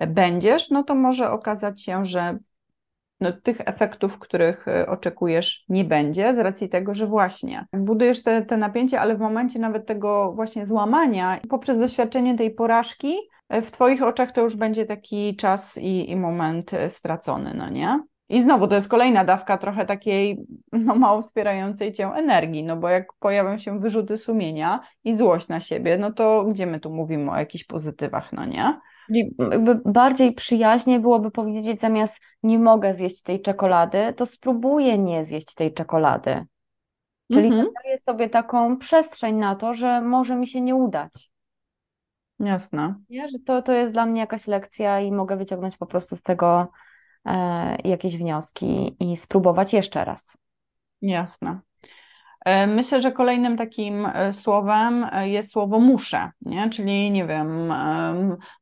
będziesz, 0.07 0.71
no 0.71 0.85
to 0.85 0.95
może 0.95 1.31
okazać 1.31 1.83
się, 1.83 2.07
że 2.07 2.39
no, 3.21 3.33
tych 3.33 3.61
efektów, 3.61 4.19
których 4.19 4.69
e, 4.69 4.87
oczekujesz, 4.87 5.65
nie 5.69 5.85
będzie, 5.85 6.35
z 6.35 6.39
racji 6.39 6.69
tego, 6.69 6.95
że 6.95 7.07
właśnie 7.07 7.67
budujesz 7.73 8.23
te, 8.23 8.43
te 8.43 8.57
napięcie, 8.57 9.01
ale 9.01 9.17
w 9.17 9.21
momencie 9.21 9.59
nawet 9.59 9.87
tego 9.87 10.33
właśnie 10.33 10.67
złamania, 10.67 11.41
poprzez 11.49 11.79
doświadczenie 11.79 12.39
tej 12.39 12.51
porażki, 12.51 13.15
w 13.51 13.71
Twoich 13.71 14.03
oczach 14.03 14.33
to 14.33 14.41
już 14.41 14.57
będzie 14.57 14.87
taki 14.87 15.37
czas 15.37 15.79
i, 15.79 16.11
i 16.11 16.17
moment 16.17 16.75
e, 16.75 16.91
stracony, 16.91 17.55
no 17.55 17.71
nie? 17.71 18.01
I 18.29 18.43
znowu 18.43 18.69
to 18.69 18.75
jest 18.75 18.89
kolejna 18.89 19.25
dawka 19.25 19.59
trochę 19.59 19.87
takiej 19.87 20.47
no, 20.73 20.95
mało 20.95 21.23
wspierającej 21.23 21.93
cię 21.93 22.07
energii, 22.07 22.65
no 22.65 22.77
bo 22.77 22.89
jak 22.89 23.13
pojawią 23.19 23.59
się 23.59 23.81
wyrzuty 23.81 24.17
sumienia 24.17 24.81
i 25.05 25.15
złość 25.15 25.49
na 25.49 25.61
siebie, 25.61 25.99
no 25.99 26.13
to 26.13 26.45
gdzie 26.45 26.67
my 26.67 26.81
tu 26.81 26.91
mówimy 26.91 27.31
o 27.31 27.37
jakichś 27.37 27.65
pozytywach, 27.65 28.33
no 28.33 28.45
nie? 28.45 28.81
Jakby 29.39 29.81
bardziej 29.85 30.33
przyjaźnie 30.33 31.01
byłoby 31.01 31.31
powiedzieć 31.31 31.81
zamiast 31.81 32.21
nie 32.43 32.59
mogę 32.59 32.95
zjeść 32.95 33.23
tej 33.23 33.43
czekolady, 33.43 34.13
to 34.17 34.27
spróbuję 34.27 34.99
nie 34.99 35.25
zjeść 35.25 35.55
tej 35.55 35.75
czekolady. 35.75 36.45
Czyli 37.33 37.47
mhm. 37.49 37.67
daję 37.85 37.99
sobie 37.99 38.29
taką 38.29 38.77
przestrzeń 38.77 39.37
na 39.37 39.57
to, 39.57 39.75
że 39.75 40.01
może 40.01 40.37
mi 40.37 40.47
się 40.47 40.61
nie 40.61 40.75
udać. 40.75 41.31
Jasne. 42.41 42.95
Nie? 43.11 43.29
Że 43.29 43.39
to, 43.39 43.63
to 43.63 43.73
jest 43.73 43.93
dla 43.93 44.07
mnie 44.07 44.21
jakaś 44.21 44.47
lekcja 44.47 45.01
i 45.01 45.13
mogę 45.13 45.37
wyciągnąć 45.37 45.77
po 45.77 45.87
prostu 45.87 46.17
z 46.17 46.23
tego 46.23 46.69
E, 47.29 47.77
jakieś 47.85 48.17
wnioski 48.17 48.97
i 49.01 49.17
spróbować 49.17 49.73
jeszcze 49.73 50.05
raz. 50.05 50.39
Jasne. 51.03 51.61
E, 52.45 52.67
myślę, 52.67 53.01
że 53.01 53.13
kolejnym 53.13 53.57
takim 53.57 54.07
e, 54.07 54.33
słowem 54.33 55.07
jest 55.23 55.53
słowo 55.53 55.81
muszę, 55.81 56.31
nie? 56.41 56.71
czyli 56.71 57.11
nie 57.11 57.27
wiem, 57.27 57.73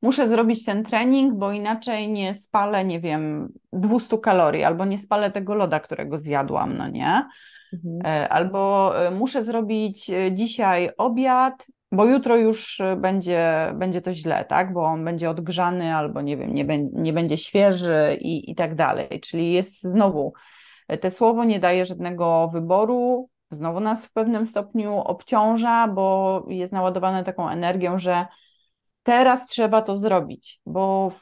muszę 0.02 0.26
zrobić 0.26 0.64
ten 0.64 0.84
trening, 0.84 1.34
bo 1.34 1.52
inaczej 1.52 2.12
nie 2.12 2.34
spalę, 2.34 2.84
nie 2.84 3.00
wiem, 3.00 3.52
200 3.72 4.18
kalorii 4.18 4.64
albo 4.64 4.84
nie 4.84 4.98
spalę 4.98 5.30
tego 5.30 5.54
loda, 5.54 5.80
którego 5.80 6.18
zjadłam, 6.18 6.76
no 6.76 6.88
nie? 6.88 7.28
Mhm. 7.72 8.26
Albo 8.30 8.92
muszę 9.12 9.42
zrobić 9.42 10.10
dzisiaj 10.32 10.90
obiad, 10.98 11.66
bo 11.96 12.04
jutro 12.04 12.36
już 12.36 12.80
y, 12.80 12.96
będzie, 12.96 13.72
będzie 13.74 14.02
to 14.02 14.12
źle, 14.12 14.44
tak? 14.44 14.72
Bo 14.72 14.84
on 14.84 15.04
będzie 15.04 15.30
odgrzany 15.30 15.94
albo 15.94 16.20
nie 16.20 16.36
wiem, 16.36 16.54
nie, 16.54 16.64
be, 16.64 16.78
nie 16.78 17.12
będzie 17.12 17.36
świeży 17.36 18.16
i, 18.20 18.50
i 18.50 18.54
tak 18.54 18.74
dalej. 18.74 19.20
Czyli 19.20 19.52
jest 19.52 19.82
znowu 19.82 20.32
te 21.00 21.10
słowo 21.10 21.44
nie 21.44 21.60
daje 21.60 21.84
żadnego 21.84 22.48
wyboru, 22.52 23.30
znowu 23.50 23.80
nas 23.80 24.06
w 24.06 24.12
pewnym 24.12 24.46
stopniu 24.46 24.98
obciąża, 24.98 25.88
bo 25.88 26.44
jest 26.48 26.72
naładowane 26.72 27.24
taką 27.24 27.48
energią, 27.48 27.98
że 27.98 28.26
teraz 29.02 29.46
trzeba 29.46 29.82
to 29.82 29.96
zrobić, 29.96 30.60
bo 30.66 31.12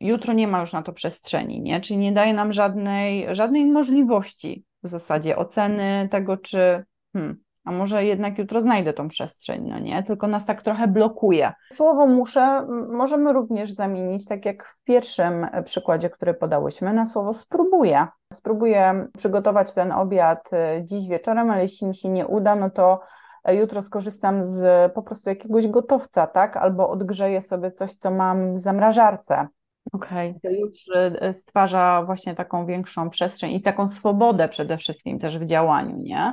jutro 0.00 0.32
nie 0.32 0.48
ma 0.48 0.60
już 0.60 0.72
na 0.72 0.82
to 0.82 0.92
przestrzeni, 0.92 1.60
nie? 1.60 1.80
Czyli 1.80 1.98
nie 1.98 2.12
daje 2.12 2.34
nam 2.34 2.52
żadnej, 2.52 3.34
żadnej 3.34 3.66
możliwości 3.66 4.64
w 4.82 4.88
zasadzie 4.88 5.36
oceny 5.36 6.08
tego, 6.10 6.36
czy 6.36 6.84
hmm, 7.12 7.38
a 7.68 7.70
może 7.70 8.04
jednak 8.04 8.38
jutro 8.38 8.60
znajdę 8.60 8.92
tą 8.92 9.08
przestrzeń, 9.08 9.68
no 9.68 9.78
nie? 9.78 10.02
Tylko 10.02 10.26
nas 10.26 10.46
tak 10.46 10.62
trochę 10.62 10.88
blokuje. 10.88 11.52
Słowo 11.72 12.06
muszę 12.06 12.66
możemy 12.88 13.32
również 13.32 13.72
zamienić, 13.72 14.26
tak 14.26 14.44
jak 14.44 14.64
w 14.64 14.84
pierwszym 14.84 15.46
przykładzie, 15.64 16.10
który 16.10 16.34
podałyśmy, 16.34 16.92
na 16.92 17.06
słowo 17.06 17.34
spróbuję. 17.34 18.06
Spróbuję 18.32 19.08
przygotować 19.16 19.74
ten 19.74 19.92
obiad 19.92 20.50
y, 20.52 20.84
dziś 20.84 21.08
wieczorem, 21.08 21.50
ale 21.50 21.62
jeśli 21.62 21.86
mi 21.86 21.94
się 21.94 22.08
nie 22.08 22.26
uda, 22.26 22.56
no 22.56 22.70
to 22.70 23.00
jutro 23.48 23.82
skorzystam 23.82 24.42
z 24.42 24.92
po 24.92 25.02
prostu 25.02 25.30
jakiegoś 25.30 25.68
gotowca, 25.68 26.26
tak? 26.26 26.56
Albo 26.56 26.90
odgrzeję 26.90 27.40
sobie 27.40 27.72
coś, 27.72 27.94
co 27.94 28.10
mam 28.10 28.54
w 28.54 28.58
zamrażarce. 28.58 29.46
Okej. 29.92 30.34
To 30.42 30.50
już 30.50 30.86
stwarza 31.32 32.02
właśnie 32.06 32.34
taką 32.34 32.66
większą 32.66 33.10
przestrzeń 33.10 33.52
i 33.52 33.62
taką 33.62 33.88
swobodę 33.88 34.48
przede 34.48 34.76
wszystkim 34.76 35.18
też 35.18 35.38
w 35.38 35.44
działaniu, 35.44 35.96
nie? 35.96 36.32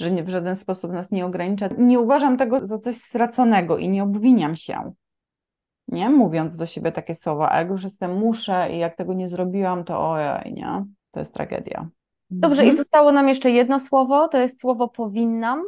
Że 0.00 0.10
nie, 0.10 0.24
w 0.24 0.28
żaden 0.28 0.56
sposób 0.56 0.92
nas 0.92 1.10
nie 1.10 1.26
ogranicza. 1.26 1.68
Nie 1.78 2.00
uważam 2.00 2.36
tego 2.36 2.66
za 2.66 2.78
coś 2.78 2.96
straconego 2.96 3.78
i 3.78 3.88
nie 3.88 4.02
obwiniam 4.02 4.56
się, 4.56 4.92
nie? 5.88 6.10
Mówiąc 6.10 6.56
do 6.56 6.66
siebie 6.66 6.92
takie 6.92 7.14
słowa, 7.14 7.50
a 7.52 7.58
jak 7.58 7.68
już 7.68 7.84
jestem 7.84 8.16
muszę 8.16 8.68
i 8.72 8.78
jak 8.78 8.96
tego 8.96 9.14
nie 9.14 9.28
zrobiłam, 9.28 9.84
to 9.84 10.10
ojej, 10.10 10.54
nie? 10.54 10.84
To 11.10 11.20
jest 11.20 11.34
tragedia. 11.34 11.88
Dobrze, 12.30 12.62
Mhm. 12.62 12.74
i 12.74 12.78
zostało 12.78 13.12
nam 13.12 13.28
jeszcze 13.28 13.50
jedno 13.50 13.80
słowo, 13.80 14.28
to 14.28 14.38
jest 14.38 14.60
słowo 14.60 14.88
powinnam. 14.88 15.62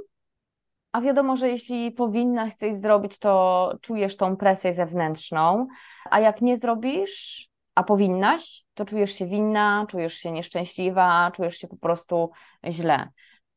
A 0.92 1.00
wiadomo, 1.00 1.36
że 1.36 1.48
jeśli 1.48 1.92
powinnaś 1.92 2.54
coś 2.54 2.76
zrobić, 2.76 3.18
to 3.18 3.72
czujesz 3.80 4.16
tą 4.16 4.36
presję 4.36 4.74
zewnętrzną, 4.74 5.66
a 6.10 6.20
jak 6.20 6.42
nie 6.42 6.56
zrobisz, 6.56 7.48
a 7.74 7.82
powinnaś, 7.82 8.64
to 8.74 8.84
czujesz 8.84 9.12
się 9.12 9.26
winna, 9.26 9.86
czujesz 9.88 10.14
się 10.14 10.30
nieszczęśliwa, 10.30 11.30
czujesz 11.34 11.56
się 11.56 11.68
po 11.68 11.76
prostu 11.76 12.30
źle. 12.68 13.08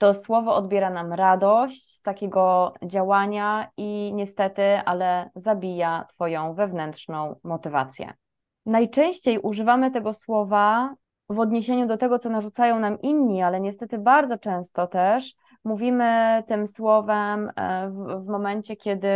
To 0.01 0.13
słowo 0.13 0.55
odbiera 0.55 0.89
nam 0.89 1.13
radość 1.13 1.95
z 1.95 2.01
takiego 2.01 2.73
działania 2.83 3.71
i 3.77 4.11
niestety, 4.13 4.63
ale 4.85 5.29
zabija 5.35 6.05
Twoją 6.09 6.53
wewnętrzną 6.53 7.35
motywację. 7.43 8.13
Najczęściej 8.65 9.39
używamy 9.39 9.91
tego 9.91 10.13
słowa 10.13 10.95
w 11.29 11.39
odniesieniu 11.39 11.87
do 11.87 11.97
tego, 11.97 12.19
co 12.19 12.29
narzucają 12.29 12.79
nam 12.79 13.01
inni, 13.01 13.41
ale 13.41 13.61
niestety 13.61 13.97
bardzo 13.97 14.37
często 14.37 14.87
też 14.87 15.33
mówimy 15.63 16.43
tym 16.47 16.67
słowem 16.67 17.51
e, 17.55 17.89
w, 17.89 18.25
w 18.25 18.27
momencie, 18.27 18.75
kiedy 18.75 19.07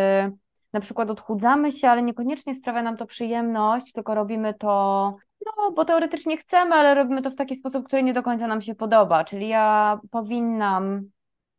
na 0.73 0.79
przykład 0.79 1.09
odchudzamy 1.09 1.71
się, 1.71 1.89
ale 1.89 2.01
niekoniecznie 2.01 2.55
sprawia 2.55 2.81
nam 2.81 2.97
to 2.97 3.05
przyjemność, 3.05 3.91
tylko 3.91 4.15
robimy 4.15 4.53
to, 4.53 5.15
no 5.45 5.71
bo 5.71 5.85
teoretycznie 5.85 6.37
chcemy, 6.37 6.75
ale 6.75 6.95
robimy 6.95 7.21
to 7.21 7.31
w 7.31 7.35
taki 7.35 7.55
sposób, 7.55 7.85
który 7.85 8.03
nie 8.03 8.13
do 8.13 8.23
końca 8.23 8.47
nam 8.47 8.61
się 8.61 8.75
podoba. 8.75 9.23
Czyli 9.23 9.47
ja 9.47 9.99
powinnam 10.11 11.01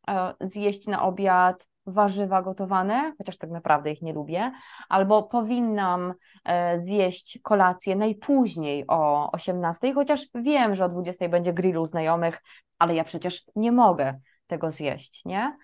e, 0.09 0.35
zjeść 0.41 0.87
na 0.87 1.03
obiad 1.03 1.67
warzywa 1.87 2.43
gotowane, 2.43 3.13
chociaż 3.19 3.39
tak 3.39 3.51
naprawdę 3.51 3.93
ich 3.93 4.03
nie 4.03 4.13
lubię, 4.13 4.53
albo 4.89 5.23
powinnam 5.23 6.15
e, 6.45 6.81
zjeść 6.81 7.39
kolację 7.43 7.97
najpóźniej 7.97 8.85
o 8.89 9.31
18, 9.33 9.95
chociaż 9.95 10.27
wiem, 10.35 10.75
że 10.75 10.85
o 10.85 10.89
20 10.89 11.29
będzie 11.29 11.53
grillu 11.53 11.87
znajomych, 11.87 12.43
ale 12.79 12.95
ja 12.95 13.05
przecież 13.05 13.45
nie 13.57 13.73
mogę 13.73 14.19
tego 14.47 14.71
zjeść, 14.71 15.25
nie? 15.25 15.57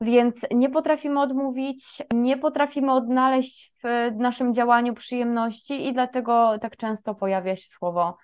Więc 0.00 0.46
nie 0.54 0.70
potrafimy 0.70 1.20
odmówić, 1.20 2.02
nie 2.14 2.36
potrafimy 2.36 2.92
odnaleźć 2.92 3.72
w 3.84 4.10
naszym 4.16 4.54
działaniu 4.54 4.94
przyjemności 4.94 5.86
i 5.86 5.92
dlatego 5.92 6.58
tak 6.58 6.76
często 6.76 7.14
pojawia 7.14 7.56
się 7.56 7.68
słowo 7.68 8.16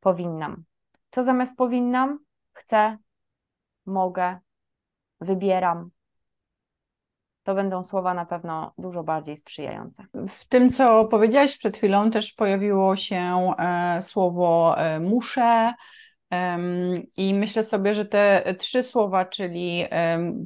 powinnam. 0.00 0.64
Co 1.10 1.22
zamiast 1.22 1.56
powinnam? 1.56 2.18
Chcę, 2.52 2.96
mogę, 3.86 4.38
wybieram. 5.20 5.90
To 7.42 7.54
będą 7.54 7.82
słowa 7.82 8.14
na 8.14 8.26
pewno 8.26 8.72
dużo 8.78 9.02
bardziej 9.04 9.36
sprzyjające. 9.36 10.04
W 10.28 10.44
tym, 10.44 10.70
co 10.70 11.04
powiedziałaś 11.04 11.58
przed 11.58 11.76
chwilą, 11.76 12.10
też 12.10 12.32
pojawiło 12.32 12.96
się 12.96 13.52
e, 13.58 14.02
słowo 14.02 14.78
e, 14.78 15.00
muszę. 15.00 15.74
I 17.16 17.34
myślę 17.34 17.64
sobie, 17.64 17.94
że 17.94 18.04
te 18.04 18.54
trzy 18.58 18.82
słowa, 18.82 19.24
czyli 19.24 19.84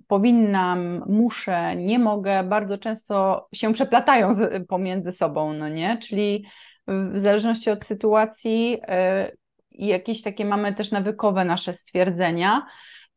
powinnam, 0.08 1.04
muszę, 1.08 1.76
nie 1.76 1.98
mogę, 1.98 2.44
bardzo 2.44 2.78
często 2.78 3.48
się 3.54 3.72
przeplatają 3.72 4.34
z, 4.34 4.66
pomiędzy 4.68 5.12
sobą, 5.12 5.52
no 5.52 5.68
nie? 5.68 5.98
Czyli 5.98 6.46
w 6.86 7.18
zależności 7.18 7.70
od 7.70 7.84
sytuacji 7.84 8.78
e, 8.82 9.32
jakieś 9.70 10.22
takie 10.22 10.44
mamy 10.44 10.74
też 10.74 10.90
nawykowe 10.90 11.44
nasze 11.44 11.72
stwierdzenia, 11.72 12.66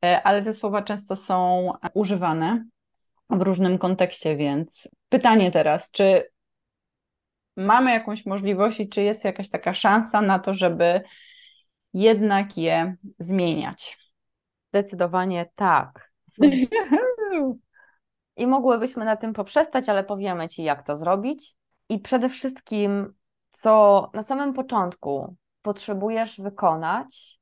e, 0.06 0.24
ale 0.24 0.42
te 0.42 0.54
słowa 0.54 0.82
często 0.82 1.16
są 1.16 1.72
używane 1.94 2.66
w 3.30 3.42
różnym 3.42 3.78
kontekście, 3.78 4.36
więc 4.36 4.90
pytanie 5.10 5.52
teraz, 5.52 5.92
czy 5.92 6.24
mamy 7.58 7.92
jakąś 7.92 8.26
możliwość 8.26 8.80
i 8.80 8.90
czy 8.90 9.02
jest 9.02 9.24
jakaś 9.24 9.50
taka 9.50 9.74
szansa 9.74 10.22
na 10.22 10.40
to, 10.40 10.54
żeby 10.54 11.02
jednak 11.96 12.58
je 12.58 12.96
zmieniać? 13.20 14.00
Zdecydowanie 14.70 15.50
tak. 15.56 16.12
I 18.38 18.48
mogłybyśmy 18.48 19.06
na 19.06 19.16
tym 19.16 19.34
poprzestać, 19.34 19.90
ale 19.90 20.04
powiemy 20.04 20.50
Ci, 20.50 20.64
jak 20.64 20.86
to 20.86 20.96
zrobić. 20.96 21.56
I 21.90 22.00
przede 22.00 22.30
wszystkim, 22.30 23.14
co 23.52 24.10
na 24.14 24.24
samym 24.24 24.54
początku 24.54 25.36
potrzebujesz 25.62 26.42
wykonać, 26.42 27.40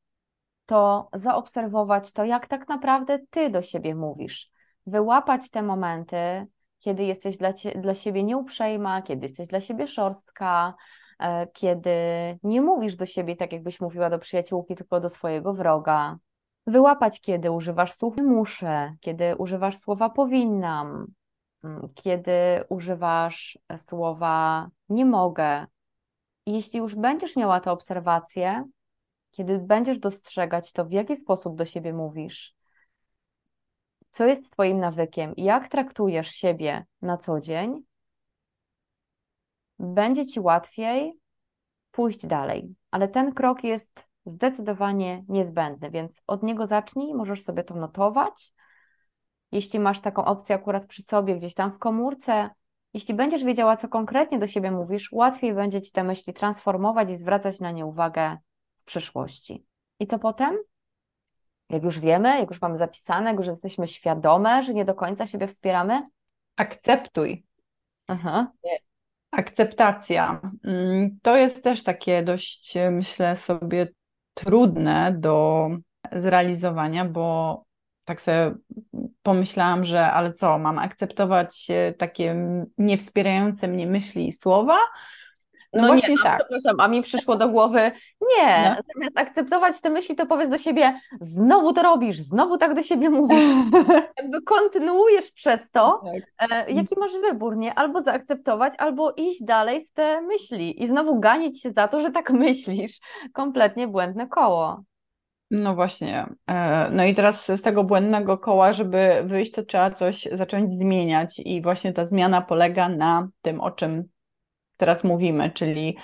to 0.65 1.09
zaobserwować 1.13 2.13
to, 2.13 2.25
jak 2.25 2.47
tak 2.47 2.67
naprawdę 2.67 3.19
Ty 3.29 3.49
do 3.49 3.61
siebie 3.61 3.95
mówisz. 3.95 4.51
Wyłapać 4.85 5.49
te 5.49 5.63
momenty, 5.63 6.47
kiedy 6.79 7.03
jesteś 7.03 7.37
dla, 7.37 7.53
cie, 7.53 7.71
dla 7.71 7.93
siebie 7.93 8.23
nieuprzejma, 8.23 9.01
kiedy 9.01 9.27
jesteś 9.27 9.47
dla 9.47 9.61
siebie 9.61 9.87
szorstka, 9.87 10.73
kiedy 11.53 11.89
nie 12.43 12.61
mówisz 12.61 12.95
do 12.95 13.05
siebie 13.05 13.35
tak, 13.35 13.53
jakbyś 13.53 13.81
mówiła 13.81 14.09
do 14.09 14.19
przyjaciółki, 14.19 14.75
tylko 14.75 14.99
do 14.99 15.09
swojego 15.09 15.53
wroga. 15.53 16.17
Wyłapać, 16.67 17.21
kiedy 17.21 17.51
używasz 17.51 17.93
słów 17.93 18.17
muszę, 18.17 18.95
kiedy 18.99 19.35
używasz 19.35 19.77
słowa 19.77 20.09
powinnam, 20.09 21.07
mm, 21.63 21.89
kiedy 21.95 22.31
używasz 22.69 23.57
słowa 23.77 24.67
nie 24.89 25.05
mogę. 25.05 25.65
Jeśli 26.45 26.79
już 26.79 26.95
będziesz 26.95 27.35
miała 27.35 27.59
tę 27.59 27.71
obserwację, 27.71 28.65
kiedy 29.31 29.59
będziesz 29.59 29.99
dostrzegać 29.99 30.71
to, 30.71 30.85
w 30.85 30.91
jaki 30.91 31.15
sposób 31.15 31.55
do 31.55 31.65
siebie 31.65 31.93
mówisz, 31.93 32.55
co 34.11 34.25
jest 34.25 34.51
Twoim 34.51 34.79
nawykiem 34.79 35.33
jak 35.37 35.67
traktujesz 35.67 36.31
siebie 36.31 36.85
na 37.01 37.17
co 37.17 37.41
dzień, 37.41 37.83
będzie 39.83 40.25
Ci 40.25 40.39
łatwiej 40.39 41.19
pójść 41.91 42.25
dalej. 42.25 42.75
Ale 42.91 43.07
ten 43.07 43.33
krok 43.33 43.63
jest 43.63 44.07
zdecydowanie 44.25 45.23
niezbędny, 45.27 45.91
więc 45.91 46.21
od 46.27 46.43
niego 46.43 46.65
zacznij, 46.65 47.13
możesz 47.13 47.43
sobie 47.43 47.63
to 47.63 47.75
notować. 47.75 48.53
Jeśli 49.51 49.79
masz 49.79 49.99
taką 49.99 50.25
opcję 50.25 50.55
akurat 50.55 50.85
przy 50.85 51.03
sobie, 51.03 51.35
gdzieś 51.35 51.53
tam 51.53 51.71
w 51.71 51.79
komórce, 51.79 52.49
jeśli 52.93 53.13
będziesz 53.13 53.43
wiedziała, 53.43 53.77
co 53.77 53.87
konkretnie 53.87 54.39
do 54.39 54.47
siebie 54.47 54.71
mówisz, 54.71 55.11
łatwiej 55.11 55.53
będzie 55.53 55.81
Ci 55.81 55.91
te 55.91 56.03
myśli 56.03 56.33
transformować 56.33 57.11
i 57.11 57.17
zwracać 57.17 57.59
na 57.59 57.71
nie 57.71 57.85
uwagę 57.85 58.37
w 58.75 58.83
przyszłości. 58.83 59.65
I 59.99 60.07
co 60.07 60.19
potem? 60.19 60.57
Jak 61.69 61.83
już 61.83 61.99
wiemy, 61.99 62.39
jak 62.39 62.49
już 62.49 62.61
mamy 62.61 62.77
zapisane, 62.77 63.29
jak 63.29 63.37
już 63.37 63.47
jesteśmy 63.47 63.87
świadome, 63.87 64.63
że 64.63 64.73
nie 64.73 64.85
do 64.85 64.93
końca 64.93 65.27
siebie 65.27 65.47
wspieramy, 65.47 66.07
Akceptuj. 66.55 67.45
Aha. 68.07 68.51
Akceptacja. 69.33 70.41
Mm, 70.63 71.19
To 71.21 71.37
jest 71.37 71.63
też 71.63 71.83
takie 71.83 72.23
dość, 72.23 72.73
myślę 72.91 73.37
sobie, 73.37 73.87
trudne 74.33 75.15
do 75.19 75.69
zrealizowania, 76.11 77.05
bo 77.05 77.63
tak 78.05 78.21
sobie 78.21 78.55
pomyślałam, 79.23 79.85
że 79.85 80.05
ale 80.11 80.33
co, 80.33 80.57
mam 80.59 80.79
akceptować 80.79 81.67
e, 81.69 81.93
takie 81.93 82.35
niewspierające 82.77 83.67
mnie 83.67 83.87
myśli 83.87 84.27
i 84.27 84.33
słowa? 84.33 84.77
No, 85.73 85.87
właśnie 85.87 86.15
a, 86.21 86.23
tak. 86.23 86.39
Przepraszam, 86.39 86.79
a 86.79 86.87
mi 86.87 87.01
przyszło 87.01 87.35
do 87.35 87.49
głowy, 87.49 87.91
nie, 88.37 88.69
No. 88.69 88.81
zamiast 88.95 89.17
akceptować 89.19 89.81
te 89.81 89.89
myśli, 89.89 90.15
to 90.15 90.25
powiedz 90.25 90.49
do 90.49 90.57
siebie, 90.57 90.99
znowu 91.21 91.73
to 91.73 91.81
robisz, 91.81 92.17
znowu 92.17 92.57
tak 92.57 92.75
do 92.75 92.83
siebie 92.83 93.09
mówisz, 93.09 93.43
jakby 94.21 94.41
kontynuujesz 94.41 95.31
przez 95.31 95.71
to, 95.71 96.01
Tak. 96.39 96.51
e, 96.51 96.71
jaki 96.71 96.95
masz 96.99 97.11
wybór, 97.31 97.57
nie? 97.57 97.73
Albo 97.73 98.01
zaakceptować, 98.01 98.73
albo 98.77 99.13
iść 99.17 99.43
dalej 99.43 99.85
w 99.85 99.91
te 99.93 100.21
myśli 100.21 100.83
i 100.83 100.87
znowu 100.87 101.19
ganić 101.19 101.61
się 101.61 101.71
za 101.71 101.87
to, 101.87 102.01
że 102.01 102.11
tak 102.11 102.29
myślisz. 102.45 102.99
Kompletnie 103.33 103.87
błędne 103.87 104.27
koło. 104.27 104.83
No 105.51 105.75
właśnie. 105.75 106.25
E, 106.49 106.89
no 106.91 107.03
i 107.05 107.15
teraz 107.15 107.45
z 107.45 107.61
tego 107.61 107.83
błędnego 107.83 108.37
koła, 108.37 108.73
żeby 108.73 109.23
wyjść, 109.25 109.51
to 109.51 109.63
trzeba 109.63 109.91
coś 109.91 110.27
zacząć 110.31 110.77
zmieniać, 110.77 111.39
i 111.39 111.61
właśnie 111.61 111.93
ta 111.93 112.05
zmiana 112.05 112.41
polega 112.41 112.89
na 112.89 113.27
tym, 113.41 113.61
o 113.61 113.71
czym 113.71 114.03
teraz 114.77 115.03
mówimy, 115.03 115.51
czyli 115.51 115.97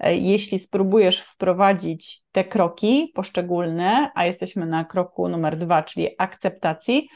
e, 0.00 0.16
jeśli 0.16 0.58
spróbujesz 0.58 1.20
wprowadzić 1.20 2.22
te 2.32 2.44
kroki 2.44 3.12
poszczególne, 3.14 4.10
a 4.14 4.24
jesteśmy 4.24 4.66
na 4.66 4.84
kroku 4.84 5.28
numer 5.28 5.56
dwa, 5.58 5.82
czyli 5.82 6.08
akceptacji, 6.18 7.08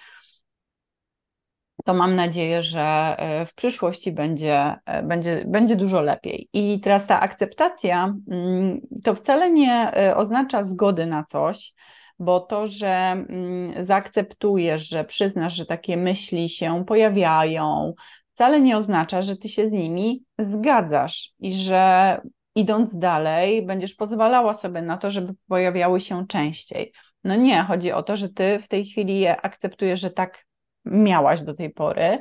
to 1.84 1.94
mam 1.94 2.14
nadzieję, 2.14 2.62
że 2.62 2.80
e, 3.18 3.46
w 3.46 3.54
przyszłości 3.54 4.12
będzie, 4.12 4.74
e, 4.86 5.02
będzie, 5.02 5.44
będzie 5.46 5.76
dużo 5.76 6.00
lepiej. 6.00 6.48
I 6.52 6.80
teraz 6.80 7.06
ta 7.06 7.20
akceptacja 7.20 8.14
mm, 8.30 8.80
to 9.04 9.14
wcale 9.14 9.50
nie 9.50 9.92
oznacza 10.16 10.64
zgody 10.64 11.06
na 11.06 11.24
coś, 11.24 11.74
bo 12.18 12.40
to, 12.40 12.66
że 12.66 12.88
mm, 12.88 13.84
zaakceptujesz, 13.84 14.88
że 14.88 15.04
przyznasz, 15.04 15.54
że 15.54 15.66
takie 15.66 15.96
myśli 15.96 16.48
się 16.48 16.84
pojawiają, 16.86 17.94
wcale 18.40 18.60
nie 18.60 18.76
oznacza, 18.76 19.22
że 19.22 19.36
ty 19.36 19.48
się 19.48 19.68
z 19.68 19.72
nimi 19.72 20.24
zgadzasz 20.38 21.32
i 21.38 21.54
że 21.54 22.20
idąc 22.54 22.98
dalej, 22.98 23.66
będziesz 23.66 23.94
pozwalała 23.94 24.54
sobie 24.54 24.82
na 24.82 24.96
to, 24.96 25.10
żeby 25.10 25.34
pojawiały 25.48 26.00
się 26.00 26.26
częściej. 26.26 26.92
No 27.24 27.36
nie, 27.36 27.62
chodzi 27.62 27.92
o 27.92 28.02
to, 28.02 28.16
że 28.16 28.28
ty 28.28 28.58
w 28.58 28.68
tej 28.68 28.84
chwili 28.84 29.20
je 29.20 29.40
akceptujesz, 29.40 30.00
że 30.00 30.10
tak 30.10 30.44
miałaś 30.84 31.42
do 31.42 31.54
tej 31.54 31.70
pory, 31.70 32.18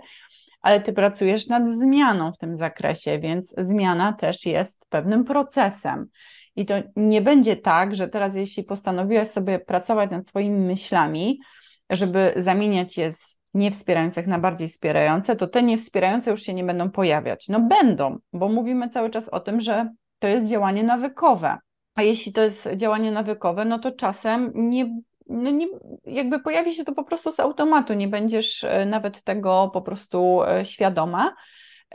ale 0.62 0.82
ty 0.82 0.94
pracujesz 0.94 1.48
nad 1.48 1.72
zmianą 1.72 2.32
w 2.32 2.38
tym 2.38 2.58
zakresie, 2.58 3.20
więc 3.20 3.54
zmiana 3.58 4.14
też 4.14 4.46
jest 4.46 4.86
pewnym 4.90 5.24
procesem. 5.24 6.06
I 6.56 6.66
to 6.66 6.76
nie 6.96 7.22
będzie 7.22 7.56
tak, 7.56 7.96
że 7.96 8.08
teraz, 8.08 8.36
jeśli 8.36 8.64
postanowiłaś 8.64 9.28
sobie 9.28 9.60
pracować 9.60 10.12
nad 10.12 10.28
swoimi 10.28 10.60
myślami, 10.60 11.40
żeby 11.90 12.34
zamieniać 12.36 12.98
je 12.98 13.14
z 13.14 13.39
niewspierających 13.54 14.28
na 14.28 14.40
bardziej 14.40 14.68
wspierające, 14.68 15.36
to 15.36 15.48
te 15.48 15.64
niewspierające 15.64 16.32
już 16.32 16.42
się 16.42 16.54
nie 16.54 16.64
będą 16.64 16.92
pojawiać. 16.92 17.48
No 17.50 17.60
będą, 17.60 18.18
bo 18.34 18.50
mówimy 18.50 18.90
cały 18.90 19.10
czas 19.10 19.30
o 19.30 19.40
tym, 19.40 19.62
że 19.62 19.90
to 20.20 20.28
jest 20.28 20.48
działanie 20.48 20.84
nawykowe. 20.84 21.58
A 21.96 22.04
jeśli 22.04 22.34
to 22.34 22.42
jest 22.42 22.70
działanie 22.76 23.12
nawykowe, 23.12 23.66
no 23.66 23.80
to 23.80 23.92
czasem 23.92 24.52
nie, 24.56 25.02
no 25.28 25.52
nie, 25.52 25.68
jakby 26.06 26.40
pojawi 26.40 26.76
się 26.76 26.84
to 26.84 26.94
po 26.94 27.04
prostu 27.04 27.32
z 27.32 27.40
automatu, 27.40 27.94
nie 27.94 28.08
będziesz 28.08 28.64
e, 28.64 28.86
nawet 28.86 29.24
tego 29.24 29.70
po 29.74 29.82
prostu 29.82 30.44
e, 30.44 30.66
świadoma, 30.66 31.36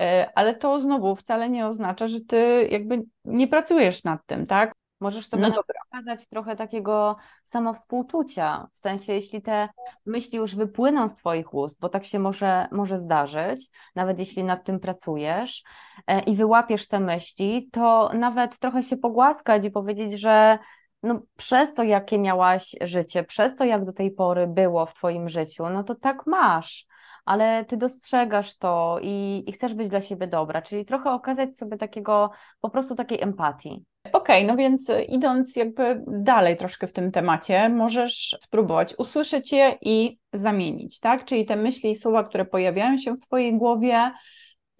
e, 0.01 0.31
ale 0.35 0.55
to 0.55 0.81
znowu 0.81 1.17
wcale 1.17 1.51
nie 1.51 1.67
oznacza, 1.67 2.09
że 2.09 2.21
ty 2.21 2.69
jakby 2.71 3.03
nie 3.25 3.49
pracujesz 3.49 4.05
nad 4.05 4.27
tym, 4.27 4.47
tak? 4.47 4.73
Możesz 5.05 5.29
sobie 5.29 5.49
no 5.49 5.63
pokazać 5.91 6.29
trochę 6.29 6.57
takiego 6.57 7.17
samowspółczucia, 7.43 8.69
w 8.73 8.79
sensie 8.79 9.13
jeśli 9.13 9.43
te 9.43 9.69
myśli 10.07 10.39
już 10.39 10.57
wypłyną 10.57 11.09
z 11.09 11.15
Twoich 11.15 11.55
ust, 11.55 11.81
bo 11.81 11.89
tak 11.89 12.05
się 12.05 12.19
może, 12.19 12.69
może 12.73 12.99
zdarzyć, 12.99 13.71
nawet 13.95 14.19
jeśli 14.19 14.45
nad 14.45 14.65
tym 14.65 14.81
pracujesz 14.81 15.63
e, 16.07 16.21
i 16.21 16.37
wyłapiesz 16.37 16.89
te 16.89 17.01
myśli, 17.01 17.69
to 17.73 18.11
nawet 18.15 18.59
trochę 18.59 18.83
się 18.83 18.97
pogłaskać 18.97 19.65
i 19.65 19.71
powiedzieć, 19.71 20.21
że 20.21 20.59
no, 21.03 21.21
przez 21.37 21.75
to, 21.75 21.83
jakie 21.83 22.19
miałaś 22.19 22.77
życie, 22.81 23.25
przez 23.25 23.57
to, 23.57 23.65
jak 23.65 23.85
do 23.85 23.93
tej 23.93 24.11
pory 24.11 24.47
było 24.47 24.87
w 24.87 24.95
Twoim 24.95 25.29
życiu, 25.29 25.69
no 25.69 25.85
to 25.85 25.95
tak 25.95 26.27
masz 26.27 26.87
ale 27.25 27.65
ty 27.65 27.77
dostrzegasz 27.77 28.57
to 28.57 28.99
i, 29.03 29.45
i, 29.47 29.53
chcesz 29.53 29.75
być 29.75 29.89
dla 29.89 30.01
siebie 30.01 30.27
dobra, 30.27 30.63
czyli 30.63 30.85
trochę 30.85 31.11
okazać 31.11 31.57
sobie 31.57 31.77
takiego, 31.77 32.31
po 32.61 32.71
prostu 32.71 32.95
takiej 32.95 33.23
empatii. 33.23 33.85
Okej, 34.15 34.45
okay, 34.45 34.47
no 34.47 34.57
więc 34.57 34.93
idąc 35.09 35.57
jakby 35.57 36.03
dalej 36.07 36.57
troszkę 36.57 36.87
w 36.87 36.93
tym 36.93 37.13
temacie, 37.13 37.69
możesz 37.69 38.37
spróbować 38.41 38.95
usłyszeć 38.99 39.53
je 39.53 39.79
i 39.81 40.19
zamienić, 40.33 41.01
tak? 41.01 41.25
Czyli 41.25 41.47
te 41.47 41.57
myśli 41.57 41.91
i 41.91 41.97
słowa, 41.97 42.25
które 42.25 42.45
pojawiają 42.45 42.99
się 42.99 43.15
w 43.15 43.21
Twojej 43.21 43.59
głowie, 43.59 44.11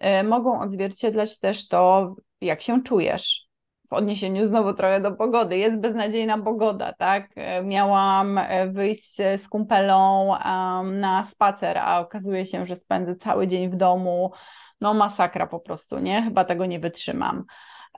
y, 0.03 0.23
mogą 0.23 0.59
odzwierciedlać 0.59 1.39
też 1.39 1.67
to, 1.67 2.15
jak 2.41 2.61
się 2.61 2.83
czujesz. 2.83 3.45
W 3.89 3.93
odniesieniu 3.93 4.45
znowu 4.47 4.73
trochę 4.73 5.01
do 5.01 5.11
pogody. 5.11 5.57
Jest 5.57 5.77
beznadziejna 5.77 6.37
pogoda, 6.37 6.93
tak? 6.93 7.29
Y, 7.37 7.63
miałam 7.63 8.37
y, 8.37 8.71
wyjść 8.71 9.15
z 9.15 9.49
kumpelą 9.49 10.27
um, 10.27 10.99
na 10.99 11.23
spacer, 11.23 11.77
a 11.77 11.99
okazuje 11.99 12.45
się, 12.45 12.65
że 12.65 12.75
spędzę 12.75 13.15
cały 13.15 13.47
dzień 13.47 13.69
w 13.69 13.75
domu. 13.75 14.31
No 14.81 14.93
masakra 14.93 15.47
po 15.47 15.59
prostu, 15.59 15.99
nie? 15.99 16.21
Chyba 16.21 16.45
tego 16.45 16.65
nie 16.65 16.79
wytrzymam. 16.79 17.45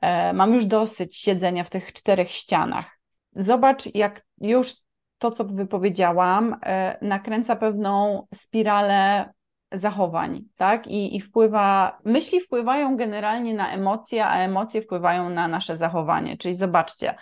E, 0.02 0.34
mam 0.34 0.54
już 0.54 0.66
dosyć 0.66 1.18
siedzenia 1.18 1.64
w 1.64 1.70
tych 1.70 1.94
czterech 1.94 2.32
ścianach. 2.32 3.00
Zobacz, 3.36 3.96
jak 3.96 4.26
już 4.42 4.74
to, 5.18 5.32
co 5.32 5.46
wypowiedziałam, 5.46 6.56
e, 6.64 6.98
nakręca 7.02 7.56
pewną 7.56 8.28
spiralę 8.36 9.30
zachowań, 9.72 10.42
tak? 10.56 10.88
I, 10.88 11.16
I 11.16 11.22
wpływa, 11.22 11.98
myśli 12.06 12.42
wpływają 12.42 12.98
generalnie 12.98 13.54
na 13.54 13.72
emocje, 13.72 14.26
a 14.26 14.38
emocje 14.38 14.82
wpływają 14.82 15.30
na 15.30 15.48
nasze 15.48 15.78
zachowanie. 15.78 16.38
Czyli 16.38 16.56
zobaczcie, 16.56 17.16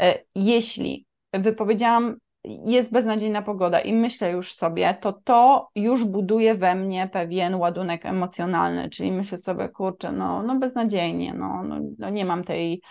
e, 0.00 0.18
jeśli 0.34 1.06
wypowiedziałam 1.32 2.16
jest 2.44 2.92
beznadziejna 2.92 3.42
pogoda 3.42 3.80
i 3.80 3.92
myślę 3.92 4.30
już 4.30 4.54
sobie, 4.54 4.98
to 5.00 5.12
to 5.12 5.68
już 5.74 6.04
buduje 6.04 6.54
we 6.54 6.74
mnie 6.74 7.08
pewien 7.12 7.54
ładunek 7.54 8.06
emocjonalny, 8.06 8.90
czyli 8.90 9.12
myślę 9.12 9.38
sobie, 9.38 9.68
kurczę, 9.68 10.12
no, 10.12 10.42
no 10.42 10.58
beznadziejnie, 10.58 11.34
no, 11.34 11.62
no, 11.62 11.76
no 11.98 12.10
nie 12.10 12.24
mam 12.24 12.44
tej, 12.44 12.82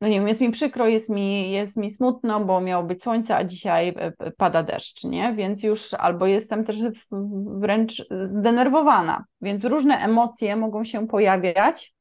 no 0.00 0.08
nie 0.08 0.18
wiem, 0.18 0.28
jest 0.28 0.40
mi 0.40 0.50
przykro, 0.50 0.88
jest 0.88 1.10
mi, 1.10 1.50
jest 1.50 1.76
mi 1.76 1.90
smutno, 1.90 2.44
bo 2.44 2.60
miało 2.60 2.84
być 2.84 3.02
słońce, 3.02 3.36
a 3.36 3.44
dzisiaj 3.44 3.94
e, 3.98 4.30
pada 4.30 4.62
deszcz, 4.62 5.04
nie? 5.04 5.34
Więc 5.34 5.62
już 5.62 5.94
albo 5.94 6.26
jestem 6.26 6.64
też 6.64 6.76
wręcz 7.46 8.06
zdenerwowana, 8.22 9.24
więc 9.40 9.64
różne 9.64 9.98
emocje 9.98 10.56
mogą 10.56 10.84
się 10.84 11.08
pojawiać 11.08 11.95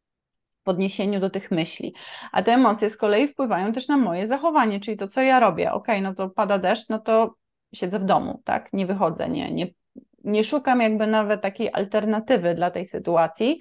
w 0.65 0.69
odniesieniu 0.69 1.19
do 1.19 1.29
tych 1.29 1.51
myśli. 1.51 1.93
A 2.31 2.43
te 2.43 2.53
emocje 2.53 2.89
z 2.89 2.97
kolei 2.97 3.27
wpływają 3.27 3.73
też 3.73 3.87
na 3.87 3.97
moje 3.97 4.27
zachowanie, 4.27 4.79
czyli 4.79 4.97
to, 4.97 5.07
co 5.07 5.21
ja 5.21 5.39
robię. 5.39 5.71
Ok, 5.71 5.87
no 6.01 6.13
to 6.13 6.29
pada 6.29 6.59
deszcz, 6.59 6.89
no 6.89 6.99
to 6.99 7.35
siedzę 7.73 7.99
w 7.99 8.03
domu, 8.03 8.41
tak? 8.45 8.73
Nie 8.73 8.85
wychodzę, 8.85 9.29
nie, 9.29 9.51
nie, 9.51 9.67
nie 10.23 10.43
szukam 10.43 10.81
jakby 10.81 11.07
nawet 11.07 11.41
takiej 11.41 11.69
alternatywy 11.73 12.55
dla 12.55 12.71
tej 12.71 12.85
sytuacji 12.85 13.59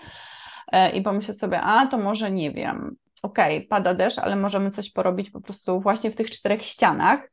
e, 0.72 0.90
i 0.90 1.02
pomyślę 1.02 1.34
sobie, 1.34 1.60
a 1.60 1.86
to 1.86 1.98
może 1.98 2.30
nie 2.30 2.50
wiem, 2.50 2.96
ok, 3.22 3.38
pada 3.68 3.94
deszcz, 3.94 4.18
ale 4.18 4.36
możemy 4.36 4.70
coś 4.70 4.90
porobić 4.90 5.30
po 5.30 5.40
prostu 5.40 5.80
właśnie 5.80 6.10
w 6.10 6.16
tych 6.16 6.30
czterech 6.30 6.62
ścianach, 6.62 7.30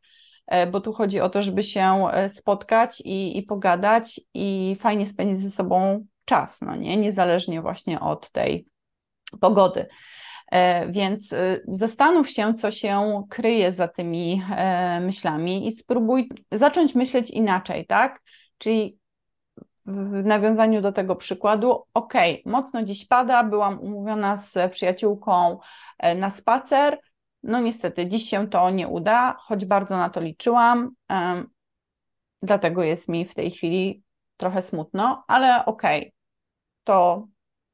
e, 0.48 0.68
bo 0.68 0.82
tu 0.82 0.94
chodzi 0.94 1.20
o 1.20 1.30
to, 1.30 1.42
żeby 1.42 1.64
się 1.64 2.08
e, 2.12 2.30
spotkać 2.30 3.02
i, 3.06 3.38
i 3.38 3.44
pogadać 3.44 4.22
i 4.34 4.78
fajnie 4.80 5.08
spędzić 5.08 5.44
ze 5.44 5.52
sobą 5.52 6.06
czas, 6.26 6.62
no 6.62 6.76
nie, 6.76 6.98
niezależnie 6.98 7.62
właśnie 7.62 8.00
od 8.00 8.32
tej 8.32 8.71
pogody. 9.40 9.86
E, 10.52 10.92
więc 10.92 11.34
e, 11.34 11.60
zastanów 11.68 12.30
się, 12.30 12.54
co 12.54 12.72
się 12.72 13.24
kryje 13.30 13.72
za 13.72 13.88
tymi 13.88 14.44
e, 14.52 15.00
myślami 15.00 15.68
i 15.68 15.72
spróbuj 15.72 16.30
zacząć 16.52 16.96
myśleć 16.96 17.30
inaczej, 17.30 17.86
tak? 17.86 18.22
Czyli 18.58 18.98
w 19.86 20.26
nawiązaniu 20.26 20.82
do 20.82 20.92
tego 20.92 21.16
przykładu, 21.16 21.84
ok, 21.94 22.14
mocno 22.46 22.84
dziś 22.84 23.08
pada, 23.08 23.44
byłam 23.44 23.80
umówiona 23.80 24.36
z 24.36 24.72
przyjaciółką 24.72 25.60
na 26.16 26.30
spacer, 26.30 27.00
no 27.44 27.60
niestety 27.60 28.08
dziś 28.08 28.30
się 28.30 28.50
to 28.50 28.70
nie 28.70 28.88
uda, 28.88 29.36
choć 29.40 29.66
bardzo 29.66 29.98
na 29.98 30.10
to 30.10 30.22
liczyłam, 30.22 30.92
dlatego 32.42 32.84
jest 32.84 33.10
mi 33.10 33.26
w 33.26 33.36
tej 33.36 33.52
chwili 33.52 34.04
trochę 34.38 34.62
smutno, 34.62 35.24
ale 35.28 35.66
ok, 35.66 35.84
to 36.84 37.28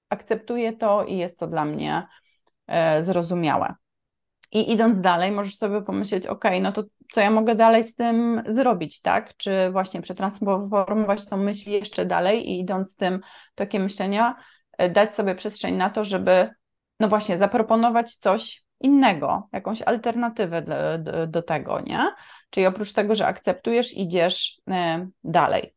akceptuję 0.10 0.74
to 0.74 1.06
i 1.06 1.18
jest 1.18 1.40
to 1.40 1.48
dla 1.48 1.66
mnie 1.66 2.08
e, 2.68 3.04
zrozumiałe. 3.04 3.76
I 4.52 4.72
idąc 4.72 5.02
dalej, 5.02 5.32
możesz 5.32 5.56
sobie 5.56 5.82
pomyśleć, 5.82 6.28
ok, 6.28 6.44
no 6.62 6.72
to 6.72 6.84
co 7.12 7.22
ja 7.22 7.32
mogę 7.32 7.56
dalej 7.56 7.84
z 7.84 7.96
tym 7.96 8.44
zrobić, 8.48 9.02
tak? 9.02 9.38
Czy 9.38 9.72
właśnie 9.72 10.02
przetransformować 10.02 11.26
tą 11.26 11.38
myśl 11.38 11.70
jeszcze 11.70 12.06
dalej 12.06 12.50
i 12.50 12.60
idąc 12.60 12.96
tym 12.96 13.20
tokiem 13.56 13.84
myślenia, 13.84 14.36
e, 14.78 14.90
dać 14.90 15.16
sobie 15.16 15.36
przestrzeń 15.36 15.76
na 15.76 15.90
to, 15.90 16.04
żeby, 16.04 16.50
no 17.00 17.08
właśnie, 17.08 17.38
zaproponować 17.38 18.16
coś 18.16 18.64
innego, 18.82 19.50
jakąś 19.54 19.82
alternatywę 19.82 20.62
do, 20.62 20.98
do, 20.98 21.28
do 21.28 21.42
tego, 21.42 21.82
nie? 21.82 22.00
Czyli 22.50 22.66
oprócz 22.66 22.94
tego, 22.94 23.16
że 23.16 23.28
akceptujesz, 23.28 23.98
idziesz 23.98 24.62
e, 24.70 25.08
dalej 25.24 25.77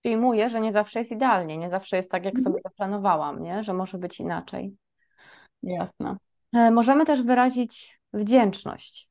przyjmuję, 0.00 0.50
że 0.50 0.60
nie 0.60 0.72
zawsze 0.72 0.98
jest 0.98 1.12
idealnie, 1.12 1.58
nie 1.58 1.70
zawsze 1.70 1.96
jest 1.96 2.10
tak, 2.10 2.24
jak 2.24 2.34
mhm. 2.34 2.44
sobie 2.44 2.62
zaplanowałam, 2.64 3.42
nie? 3.42 3.62
że 3.62 3.74
może 3.74 3.98
być 3.98 4.20
inaczej. 4.20 4.76
Jasne. 5.62 6.16
E, 6.52 6.70
możemy 6.70 7.06
też 7.06 7.22
wyrazić 7.22 8.00
wdzięczność, 8.12 9.10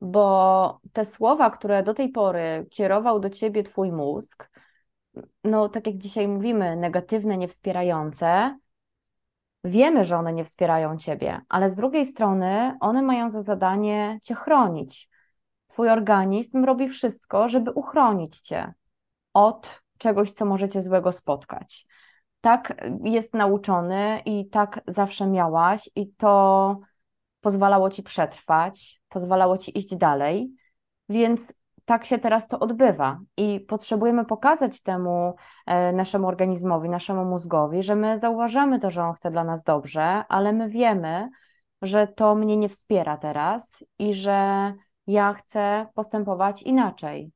bo 0.00 0.80
te 0.92 1.04
słowa, 1.04 1.50
które 1.50 1.82
do 1.82 1.94
tej 1.94 2.08
pory 2.08 2.66
kierował 2.70 3.20
do 3.20 3.30
ciebie 3.30 3.62
twój 3.62 3.92
mózg, 3.92 4.50
no 5.44 5.68
tak 5.68 5.86
jak 5.86 5.96
dzisiaj 5.96 6.28
mówimy, 6.28 6.76
negatywne, 6.76 7.36
niewspierające, 7.36 8.58
wiemy, 9.64 10.04
że 10.04 10.16
one 10.16 10.32
nie 10.32 10.44
wspierają 10.44 10.98
ciebie, 10.98 11.40
ale 11.48 11.70
z 11.70 11.76
drugiej 11.76 12.06
strony 12.06 12.76
one 12.80 13.02
mają 13.02 13.30
za 13.30 13.42
zadanie 13.42 14.18
cię 14.22 14.34
chronić. 14.34 15.08
Twój 15.68 15.88
organizm 15.88 16.64
robi 16.64 16.88
wszystko, 16.88 17.48
żeby 17.48 17.70
uchronić 17.70 18.40
Cię 18.40 18.72
od 19.32 19.81
czegoś, 20.02 20.32
co 20.32 20.44
możecie 20.44 20.82
złego 20.82 21.12
spotkać. 21.12 21.86
Tak 22.40 22.84
jest 23.04 23.34
nauczony 23.34 24.20
i 24.26 24.48
tak 24.48 24.80
zawsze 24.86 25.26
miałaś, 25.26 25.90
i 25.96 26.12
to 26.12 26.76
pozwalało 27.40 27.90
Ci 27.90 28.02
przetrwać, 28.02 29.00
pozwalało 29.08 29.58
Ci 29.58 29.78
iść 29.78 29.96
dalej, 29.96 30.52
więc 31.08 31.54
tak 31.84 32.04
się 32.04 32.18
teraz 32.18 32.48
to 32.48 32.58
odbywa 32.58 33.20
i 33.36 33.60
potrzebujemy 33.60 34.24
pokazać 34.24 34.82
temu 34.82 35.34
e, 35.66 35.92
naszemu 35.92 36.28
organizmowi, 36.28 36.88
naszemu 36.88 37.24
mózgowi, 37.24 37.82
że 37.82 37.96
my 37.96 38.18
zauważamy 38.18 38.78
to, 38.78 38.90
że 38.90 39.04
on 39.04 39.14
chce 39.14 39.30
dla 39.30 39.44
nas 39.44 39.62
dobrze, 39.62 40.24
ale 40.28 40.52
my 40.52 40.68
wiemy, 40.68 41.28
że 41.82 42.06
to 42.06 42.34
mnie 42.34 42.56
nie 42.56 42.68
wspiera 42.68 43.16
teraz 43.16 43.84
i 43.98 44.14
że 44.14 44.72
ja 45.06 45.34
chcę 45.34 45.86
postępować 45.94 46.62
inaczej. 46.62 47.32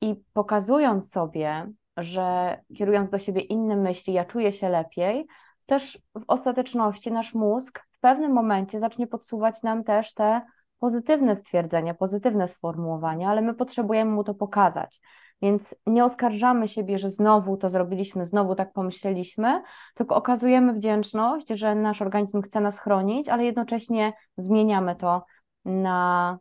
I 0.00 0.16
pokazując 0.32 1.10
sobie, 1.10 1.72
że 1.96 2.58
kierując 2.76 3.10
do 3.10 3.18
siebie 3.18 3.40
inne 3.40 3.76
myśli, 3.76 4.12
ja 4.12 4.24
czuję 4.24 4.52
się 4.52 4.68
lepiej, 4.68 5.26
też 5.66 5.98
w 6.14 6.24
ostateczności 6.28 7.12
nasz 7.12 7.34
mózg 7.34 7.80
w 7.92 8.00
pewnym 8.00 8.32
momencie 8.32 8.78
zacznie 8.78 9.06
podsuwać 9.06 9.62
nam 9.62 9.84
też 9.84 10.14
te 10.14 10.40
pozytywne 10.78 11.36
stwierdzenia, 11.36 11.94
pozytywne 11.94 12.48
sformułowania, 12.48 13.28
ale 13.28 13.42
my 13.42 13.54
potrzebujemy 13.54 14.10
mu 14.10 14.24
to 14.24 14.34
pokazać. 14.34 15.00
Więc 15.42 15.74
nie 15.86 16.04
oskarżamy 16.04 16.68
siebie, 16.68 16.98
że 16.98 17.10
znowu 17.10 17.56
to 17.56 17.68
zrobiliśmy, 17.68 18.24
znowu 18.24 18.54
tak 18.54 18.72
pomyśleliśmy, 18.72 19.62
tylko 19.94 20.16
okazujemy 20.16 20.72
wdzięczność, 20.72 21.48
że 21.48 21.74
nasz 21.74 22.02
organizm 22.02 22.42
chce 22.42 22.60
nas 22.60 22.80
chronić, 22.80 23.28
ale 23.28 23.44
jednocześnie 23.44 24.12
zmieniamy 24.36 24.96
to 24.96 25.24
na 25.64 26.38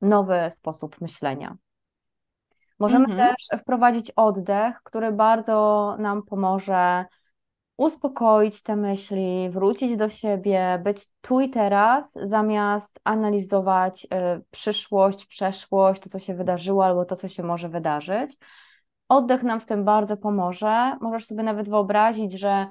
nowy 0.00 0.50
sposób 0.50 1.00
myślenia. 1.00 1.56
Możemy 2.80 3.04
Mhm. 3.04 3.28
też 3.28 3.60
wprowadzić 3.60 4.10
oddech, 4.10 4.80
który 4.84 5.12
bardzo 5.12 5.96
nam 5.98 6.22
pomoże 6.22 7.04
uspokoić 7.76 8.62
te 8.62 8.76
myśli, 8.76 9.50
wrócić 9.50 9.96
do 9.96 10.08
siebie, 10.08 10.80
być 10.84 11.06
tu 11.20 11.40
i 11.40 11.50
teraz, 11.50 12.12
zamiast 12.22 13.00
analizować 13.04 14.04
y, 14.04 14.08
przyszłość, 14.50 15.26
przeszłość, 15.26 16.02
to 16.02 16.10
co 16.10 16.18
się 16.18 16.34
wydarzyło 16.34 16.84
albo 16.84 17.04
to, 17.04 17.16
co 17.16 17.28
się 17.28 17.42
może 17.42 17.68
wydarzyć. 17.68 18.36
Oddech 19.08 19.42
nam 19.42 19.60
w 19.60 19.66
tym 19.66 19.84
bardzo 19.84 20.16
pomoże. 20.16 20.96
Możesz 21.00 21.26
sobie 21.26 21.42
nawet 21.42 21.68
wyobrazić, 21.68 22.32
że 22.32 22.66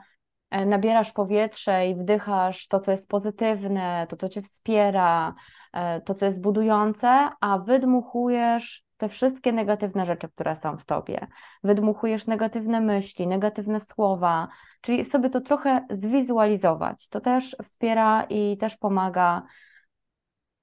e, 0.50 0.66
nabierasz 0.66 1.12
powietrze 1.12 1.88
i 1.88 1.96
wdychasz 1.96 2.68
to, 2.68 2.80
co 2.80 2.92
jest 2.92 3.08
pozytywne, 3.10 4.08
to, 4.10 4.16
co 4.16 4.30
cię 4.30 4.42
wspiera, 4.42 5.36
e, 5.74 6.02
to, 6.02 6.14
co 6.16 6.26
jest 6.26 6.42
budujące, 6.42 7.30
a 7.42 7.58
wydmuchujesz 7.60 8.89
te 9.00 9.10
wszystkie 9.10 9.52
negatywne 9.54 10.06
rzeczy, 10.06 10.30
które 10.30 10.56
są 10.56 10.78
w 10.78 10.86
tobie. 10.86 11.28
Wydmuchujesz 11.64 12.28
negatywne 12.28 12.82
myśli, 12.82 13.28
negatywne 13.28 13.80
słowa, 13.80 14.48
czyli 14.82 15.06
sobie 15.06 15.30
to 15.30 15.42
trochę 15.42 15.86
zwizualizować. 15.90 17.08
To 17.08 17.22
też 17.22 17.56
wspiera 17.64 18.24
i 18.24 18.58
też 18.58 18.78
pomaga 18.78 19.44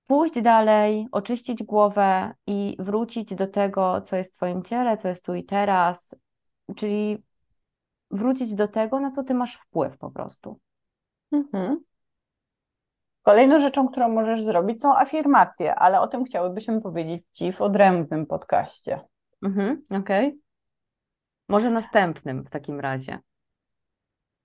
pójść 0.07 0.41
dalej, 0.43 1.07
oczyścić 1.13 1.63
głowę 1.63 2.35
i 2.47 2.77
wrócić 2.79 3.35
do 3.35 3.47
tego, 3.47 4.01
co 4.01 4.17
jest 4.17 4.35
w 4.35 4.37
Twoim 4.37 4.63
ciele, 4.63 4.97
co 4.97 5.09
jest 5.09 5.25
tu 5.25 5.35
i 5.35 5.45
teraz, 5.45 6.15
czyli 6.77 7.23
wrócić 8.11 8.55
do 8.55 8.69
tego, 8.69 9.01
na 9.01 9.11
co 9.11 9.25
Ty 9.25 9.35
masz 9.35 9.55
wpływ 9.55 9.99
po 9.99 10.11
prostu. 10.11 10.61
Mhm. 11.33 11.81
Kolejną 13.27 13.61
rzeczą, 13.61 13.89
którą 13.89 14.09
możesz 14.09 14.43
zrobić, 14.43 14.83
są 14.83 14.97
afirmacje, 14.97 15.75
ale 15.75 16.01
o 16.01 16.07
tym 16.07 16.25
chciałybyśmy 16.25 16.81
powiedzieć 16.81 17.23
Ci 17.33 17.53
w 17.53 17.63
odrębnym 17.63 18.27
podcaście. 18.27 19.01
Mhm, 19.43 19.83
okej. 19.91 20.39
Może 21.49 21.71
następnym 21.71 22.45
w 22.45 22.51
takim 22.51 22.81
razie. 22.81 23.19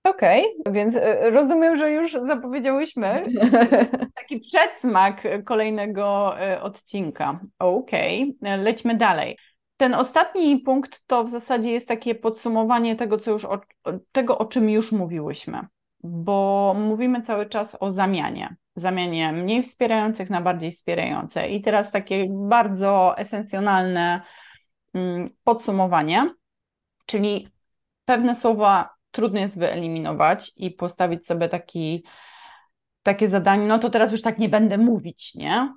Okej, 0.04 0.44
więc 0.70 0.96
e, 0.96 1.30
rozumiem, 1.30 1.76
że 1.76 1.90
już 1.90 2.12
zapowiedziałyśmy 2.12 3.24
taki 4.20 4.40
przedsmak 4.40 5.22
kolejnego 5.44 6.38
e, 6.40 6.62
odcinka. 6.62 7.40
Okej, 7.58 8.36
e, 8.42 8.56
lećmy 8.56 8.96
dalej. 8.96 9.38
Ten 9.76 9.94
ostatni 9.94 10.58
punkt 10.58 11.06
to 11.06 11.24
w 11.24 11.30
zasadzie 11.30 11.70
jest 11.70 11.88
takie 11.88 12.14
podsumowanie 12.14 12.96
tego, 12.96 13.18
co 13.18 13.30
już 13.30 13.44
o, 13.44 13.60
tego, 14.12 14.38
o 14.38 14.44
czym 14.44 14.70
już 14.70 14.92
mówiłyśmy, 14.92 15.66
bo 16.02 16.74
mówimy 16.78 17.22
cały 17.22 17.46
czas 17.46 17.76
o 17.80 17.90
zamianie. 17.90 18.56
Zamianie 18.74 19.32
mniej 19.32 19.62
wspierających 19.62 20.30
na 20.30 20.40
bardziej 20.40 20.70
wspierające. 20.70 21.48
I 21.48 21.62
teraz 21.62 21.90
takie 21.90 22.26
bardzo 22.30 23.18
esencjonalne 23.18 24.22
mm, 24.94 25.30
podsumowanie, 25.44 26.34
czyli 27.06 27.48
pewne 28.04 28.34
słowa 28.34 28.94
trudno 29.10 29.40
jest 29.40 29.58
wyeliminować 29.58 30.52
i 30.56 30.70
postawić 30.70 31.26
sobie 31.26 31.48
taki, 31.48 32.04
takie 33.02 33.28
zadanie, 33.28 33.66
no 33.66 33.78
to 33.78 33.90
teraz 33.90 34.12
już 34.12 34.22
tak 34.22 34.38
nie 34.38 34.48
będę 34.48 34.78
mówić, 34.78 35.34
nie? 35.34 35.74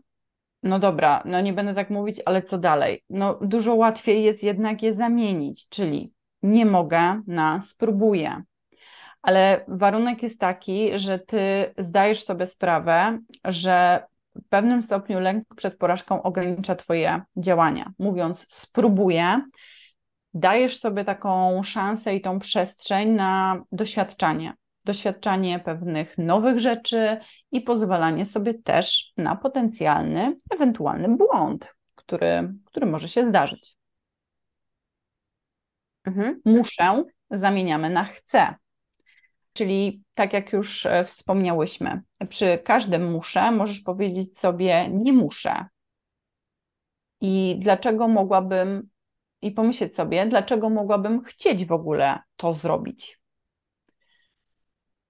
No 0.63 0.79
dobra, 0.79 1.23
no 1.25 1.41
nie 1.41 1.53
będę 1.53 1.73
tak 1.73 1.89
mówić, 1.89 2.21
ale 2.25 2.41
co 2.41 2.57
dalej? 2.57 3.03
No 3.09 3.39
dużo 3.41 3.75
łatwiej 3.75 4.23
jest 4.23 4.43
jednak 4.43 4.83
je 4.83 4.93
zamienić, 4.93 5.69
czyli 5.69 6.13
nie 6.43 6.65
mogę 6.65 7.21
na 7.27 7.61
spróbuję. 7.61 8.43
Ale 9.25 9.65
warunek 9.67 10.23
jest 10.23 10.39
taki, 10.39 10.99
że 10.99 11.19
ty 11.19 11.73
zdajesz 11.77 12.23
sobie 12.23 12.47
sprawę, 12.47 13.19
że 13.43 14.03
w 14.35 14.49
pewnym 14.49 14.81
stopniu 14.81 15.19
lęk 15.19 15.55
przed 15.55 15.77
porażką 15.77 16.23
ogranicza 16.23 16.75
twoje 16.75 17.21
działania. 17.37 17.91
Mówiąc 17.99 18.47
spróbuję, 18.49 19.41
dajesz 20.33 20.79
sobie 20.79 21.05
taką 21.05 21.63
szansę 21.63 22.15
i 22.15 22.21
tą 22.21 22.39
przestrzeń 22.39 23.09
na 23.09 23.61
doświadczanie. 23.71 24.53
Doświadczanie 24.83 25.59
pewnych 25.59 26.17
nowych 26.17 26.59
rzeczy 26.59 27.17
i 27.51 27.61
pozwalanie 27.61 28.25
sobie 28.25 28.53
też 28.53 29.13
na 29.17 29.35
potencjalny, 29.35 30.35
ewentualny 30.51 31.17
błąd, 31.17 31.73
który, 31.95 32.53
który 32.65 32.85
może 32.85 33.09
się 33.09 33.29
zdarzyć. 33.29 33.75
Mhm. 36.03 36.41
Muszę 36.45 37.03
zamieniamy 37.31 37.89
na 37.89 38.03
chcę. 38.03 38.55
Czyli 39.55 40.03
tak 40.13 40.33
jak 40.33 40.53
już 40.53 40.85
e, 40.85 41.05
wspomniałyśmy, 41.05 42.01
przy 42.29 42.57
każdym 42.57 43.11
muszę 43.11 43.51
możesz 43.51 43.79
powiedzieć 43.79 44.39
sobie 44.39 44.89
nie 44.89 45.13
muszę. 45.13 45.65
I 47.21 47.55
dlaczego 47.59 48.07
mogłabym 48.07 48.89
i 49.41 49.51
pomyśleć 49.51 49.95
sobie, 49.95 50.25
dlaczego 50.25 50.69
mogłabym 50.69 51.23
chcieć 51.23 51.65
w 51.65 51.71
ogóle 51.71 52.19
to 52.35 52.53
zrobić. 52.53 53.19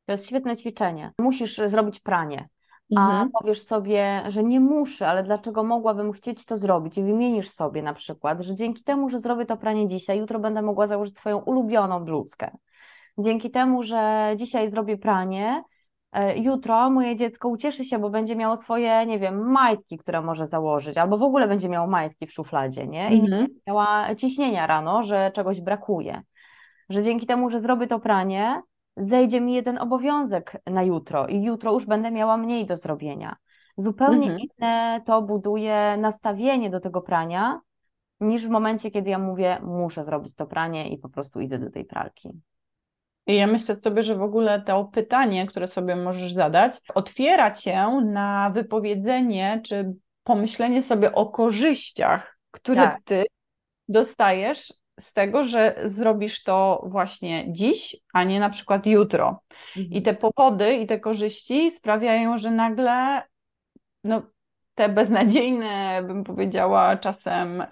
To 0.06 0.12
jest 0.12 0.28
świetne 0.28 0.58
ćwiczenie. 0.58 1.14
Musisz 1.20 1.58
zrobić 1.68 2.00
pranie, 2.00 2.50
a 2.96 3.10
Mhm. 3.10 3.30
powiesz 3.32 3.62
sobie, 3.62 4.24
że 4.28 4.44
nie 4.44 4.60
muszę, 4.60 5.08
ale 5.08 5.24
dlaczego 5.24 5.64
mogłabym 5.64 6.12
chcieć 6.12 6.46
to 6.46 6.58
zrobić? 6.58 6.98
I 6.98 7.04
wymienisz 7.04 7.50
sobie 7.50 7.82
na 7.82 7.94
przykład, 7.94 8.42
że 8.42 8.56
dzięki 8.56 8.84
temu, 8.84 9.10
że 9.10 9.20
zrobię 9.20 9.46
to 9.46 9.58
pranie 9.58 9.88
dzisiaj, 9.88 10.20
jutro 10.20 10.40
będę 10.40 10.62
mogła 10.62 10.88
założyć 10.88 11.18
swoją 11.18 11.38
ulubioną 11.38 12.06
bluzkę. 12.06 12.58
Dzięki 13.18 13.52
temu, 13.52 13.84
że 13.84 14.34
dzisiaj 14.36 14.70
zrobię 14.70 14.98
pranie, 14.98 15.64
e, 16.12 16.38
jutro 16.38 16.90
moje 16.90 17.16
dziecko 17.16 17.50
ucieszy 17.50 17.86
się, 17.86 18.00
bo 18.00 18.10
będzie 18.10 18.36
miało 18.36 18.58
swoje, 18.58 19.06
nie 19.06 19.20
wiem, 19.20 19.52
majtki, 19.52 19.98
które 19.98 20.22
może 20.22 20.46
założyć, 20.46 20.98
albo 20.98 21.18
w 21.18 21.24
ogóle 21.24 21.48
będzie 21.48 21.70
miało 21.70 21.88
majtki 21.88 22.28
w 22.28 22.34
szufladzie, 22.34 22.88
nie? 22.88 23.10
I 23.10 23.22
nie 23.22 23.28
Mhm. 23.28 23.42
będzie 23.42 23.62
miała 23.68 24.16
ciśnienia 24.16 24.68
rano, 24.68 25.04
że 25.04 25.32
czegoś 25.32 25.62
brakuje. 25.62 26.22
Że 26.90 27.04
dzięki 27.04 27.26
temu, 27.26 27.50
że 27.50 27.60
zrobię 27.60 27.88
to 27.88 28.00
pranie, 28.00 28.62
zejdzie 28.98 29.42
mi 29.42 29.54
jeden 29.54 29.78
obowiązek 29.78 30.58
na 30.66 30.84
jutro 30.84 31.28
i 31.28 31.44
jutro 31.44 31.74
już 31.74 31.86
będę 31.86 32.12
miała 32.12 32.38
mniej 32.38 32.66
do 32.66 32.78
zrobienia. 32.78 33.36
Zupełnie 33.78 34.28
Mhm. 34.28 34.38
inne 34.38 35.02
to 35.06 35.22
buduje 35.22 35.98
nastawienie 35.98 36.70
do 36.70 36.80
tego 36.80 37.02
prania, 37.02 37.62
niż 38.20 38.48
w 38.48 38.50
momencie, 38.50 38.92
kiedy 38.92 39.10
ja 39.10 39.20
mówię, 39.20 39.60
muszę 39.64 40.04
zrobić 40.04 40.36
to 40.36 40.46
pranie 40.46 40.90
i 40.90 40.98
po 40.98 41.10
prostu 41.10 41.40
idę 41.40 41.60
do 41.60 41.72
tej 41.72 41.86
pralki. 41.86 42.30
I 43.28 43.36
ja 43.36 43.48
myślę 43.48 43.76
sobie, 43.76 44.04
że 44.04 44.16
w 44.16 44.22
ogóle 44.22 44.62
to 44.62 44.86
pytanie, 44.86 45.48
które 45.48 45.68
sobie 45.68 45.96
możesz 45.96 46.34
zadać, 46.34 46.82
otwiera 46.96 47.52
cię 47.52 47.88
na 48.06 48.52
wypowiedzenie 48.54 49.62
czy 49.66 49.94
pomyślenie 50.24 50.82
sobie 50.82 51.12
o 51.12 51.26
korzyściach, 51.26 52.38
które 52.52 52.82
Tak. 52.82 52.98
ty 53.06 53.24
dostajesz 53.88 54.74
z 55.00 55.14
tego, 55.14 55.44
że 55.44 55.76
zrobisz 55.84 56.44
to 56.44 56.84
właśnie 56.86 57.54
dziś, 57.54 57.98
a 58.14 58.24
nie 58.24 58.40
na 58.40 58.50
przykład 58.50 58.86
jutro. 58.86 59.42
I 59.76 60.02
te 60.02 60.14
powody 60.14 60.76
i 60.76 60.88
te 60.88 61.00
korzyści 61.00 61.72
sprawiają, 61.72 62.38
że 62.38 62.52
nagle 62.52 63.22
no, 64.04 64.22
te 64.76 64.90
beznadziejne, 64.90 66.04
bym 66.08 66.24
powiedziała 66.24 66.98
czasem, 66.98 67.64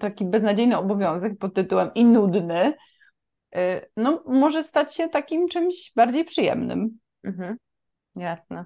taki 0.00 0.24
beznadziejny 0.24 0.78
obowiązek 0.78 1.38
pod 1.38 1.54
tytułem 1.54 1.90
i 1.94 2.04
nudny, 2.04 2.74
no, 3.96 4.22
może 4.26 4.62
stać 4.62 4.94
się 4.94 5.08
takim 5.08 5.48
czymś 5.48 5.92
bardziej 5.96 6.24
przyjemnym. 6.24 6.98
Mhm. 7.24 7.56
Jasne. 8.16 8.64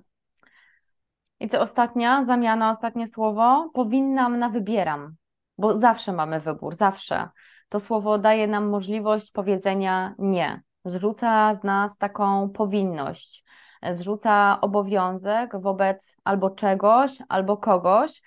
I 1.41 1.49
co 1.49 1.61
ostatnia 1.61 2.25
zamiana, 2.25 2.71
ostatnie 2.71 3.09
słowo? 3.09 3.71
Powinnam 3.75 4.39
na 4.39 4.49
wybieram, 4.49 5.17
bo 5.59 5.79
zawsze 5.79 6.13
mamy 6.13 6.41
wybór, 6.41 6.75
zawsze. 6.75 7.29
To 7.69 7.81
słowo 7.81 8.19
daje 8.19 8.47
nam 8.47 8.69
możliwość 8.69 9.33
powiedzenia 9.33 10.15
nie. 10.19 10.63
Zrzuca 10.85 11.55
z 11.55 11.65
nas 11.65 11.97
taką 11.97 12.49
powinność, 12.49 13.45
zrzuca 13.91 14.61
obowiązek 14.61 15.61
wobec 15.61 16.17
albo 16.25 16.51
czegoś, 16.51 17.19
albo 17.29 17.57
kogoś 17.57 18.23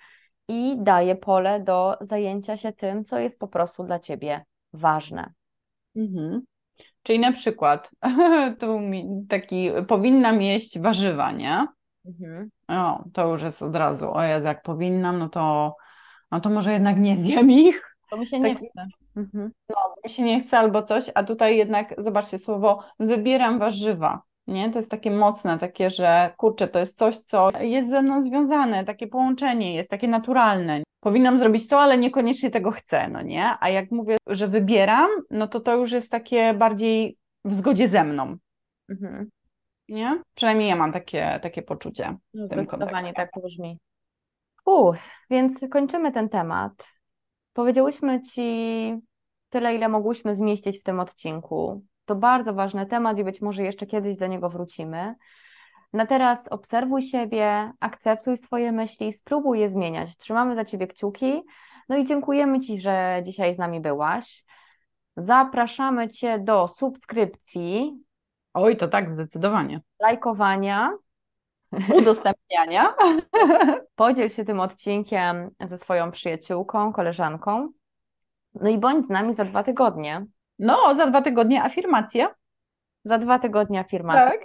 i 0.48 0.76
daje 0.80 1.16
pole 1.16 1.60
do 1.60 1.98
zajęcia 2.02 2.58
się 2.58 2.74
tym, 2.74 3.04
co 3.04 3.20
jest 3.20 3.40
po 3.40 3.48
prostu 3.48 3.84
dla 3.84 4.00
ciebie 4.00 4.46
ważne. 4.74 5.34
Mhm. 5.96 6.42
Czyli 7.04 7.20
na 7.20 7.32
przykład, 7.32 7.92
tu 8.60 8.80
taki, 9.30 9.70
powinnam 9.88 10.42
jeść 10.42 10.80
warzywa, 10.80 11.32
nie? 11.32 11.68
Mhm. 12.06 12.50
O, 12.68 13.04
to 13.14 13.32
już 13.32 13.42
jest 13.42 13.62
od 13.62 13.76
razu, 13.76 14.14
o 14.14 14.24
Jezu, 14.24 14.48
jak 14.48 14.62
powinnam, 14.62 15.20
no 15.20 15.30
to, 15.30 15.76
no 16.32 16.40
to 16.40 16.50
może 16.50 16.74
jednak 16.74 16.98
nie 17.00 17.18
zjem 17.18 17.52
ich, 17.52 17.96
To 18.10 18.18
mi 18.18 18.28
się 18.28 18.40
nie 18.40 18.56
Tak. 18.56 18.64
chce. 18.64 18.86
Mhm. 19.18 19.52
mi 20.04 20.10
się 20.10 20.24
nie 20.24 20.42
chce 20.44 20.58
albo 20.58 20.84
coś, 20.84 21.12
a 21.16 21.24
tutaj 21.24 21.58
jednak, 21.58 21.96
zobaczcie 21.98 22.40
słowo, 22.40 22.84
wybieram 23.00 23.60
warzywa, 23.60 24.22
nie? 24.50 24.70
To 24.70 24.80
jest 24.80 24.92
takie 24.92 25.12
mocne, 25.12 25.58
takie, 25.58 25.90
że 25.90 26.34
kurczę, 26.38 26.68
to 26.68 26.80
jest 26.80 26.98
coś, 26.98 27.18
co 27.18 27.50
jest 27.60 27.90
ze 27.90 28.02
mną 28.02 28.22
związane, 28.22 28.86
takie 28.86 29.08
połączenie 29.08 29.76
jest, 29.76 29.90
takie 29.90 30.08
naturalne. 30.08 30.84
Powinnam 31.00 31.38
zrobić 31.38 31.68
to, 31.68 31.80
ale 31.80 31.98
niekoniecznie 31.98 32.52
tego 32.52 32.72
chcę, 32.72 33.08
no 33.10 33.22
nie? 33.22 33.56
A 33.60 33.70
jak 33.70 33.92
mówię, 33.92 34.18
że 34.28 34.48
wybieram, 34.48 35.10
no 35.30 35.48
to 35.48 35.60
to 35.60 35.76
już 35.76 35.92
jest 35.92 36.12
takie 36.12 36.54
bardziej 36.54 37.18
w 37.46 37.54
zgodzie 37.54 37.88
ze 37.88 38.04
mną, 38.04 38.38
Mhm. 38.90 39.30
nie? 39.90 40.22
Przynajmniej 40.36 40.70
ja 40.70 40.76
mam 40.76 40.92
takie, 40.92 41.40
takie 41.44 41.62
poczucie. 41.62 42.18
No, 42.34 42.46
w 42.46 42.50
tym 42.50 42.64
Zdecydowanie 42.66 43.14
tak 43.14 43.30
brzmi. 43.44 43.80
U, 44.66 44.92
więc 45.30 45.60
kończymy 45.72 46.12
ten 46.12 46.30
temat. 46.30 46.72
Powiedziałyśmy 47.54 48.22
Ci 48.22 48.94
tyle, 49.50 49.76
ile 49.76 49.90
mogłyśmy 49.90 50.36
zmieścić 50.36 50.80
w 50.80 50.84
tym 50.84 51.00
odcinku. 51.00 51.84
To 52.10 52.16
bardzo 52.16 52.54
ważny 52.54 52.86
temat 52.86 53.18
i 53.18 53.24
być 53.24 53.42
może 53.42 53.64
jeszcze 53.64 53.86
kiedyś 53.86 54.18
do 54.18 54.28
niego 54.28 54.50
wrócimy. 54.50 55.16
Na 55.94 56.06
teraz 56.06 56.48
obserwuj 56.48 57.02
siebie, 57.02 57.72
akceptuj 57.80 58.38
swoje 58.38 58.72
myśli, 58.72 59.14
spróbuj 59.14 59.60
je 59.60 59.70
zmieniać. 59.70 60.18
Trzymamy 60.18 60.56
za 60.56 60.66
Ciebie 60.66 60.88
kciuki. 60.88 61.42
No 61.90 61.98
i 61.98 62.06
dziękujemy 62.06 62.60
Ci, 62.60 62.82
że 62.82 63.22
dzisiaj 63.26 63.54
z 63.54 63.58
nami 63.58 63.82
byłaś. 63.82 64.44
Zapraszamy 65.18 66.10
Cię 66.10 66.40
do 66.40 66.68
subskrypcji, 66.68 68.04
Oj, 68.54 68.78
to 68.78 68.88
tak, 68.88 69.10
zdecydowanie. 69.10 69.82
lajkowania. 70.00 70.94
Udostępniania. 72.00 72.94
Podziel 73.96 74.30
się 74.30 74.46
tym 74.46 74.60
odcinkiem 74.60 75.50
ze 75.66 75.78
swoją 75.78 76.12
przyjaciółką, 76.12 76.94
koleżanką. 76.94 77.72
No 78.54 78.70
i 78.70 78.78
bądź 78.78 79.06
z 79.06 79.10
nami 79.10 79.34
za 79.34 79.46
dwa 79.46 79.64
tygodnie. 79.64 80.26
No, 80.60 80.96
za 80.96 81.06
dwa 81.06 81.22
tygodnie 81.22 81.64
afirmacje. 81.64 82.28
Za 83.06 83.18
dwa 83.18 83.40
tygodnie 83.40 83.80
afirmacja. 83.80 84.32
Tak. 84.32 84.40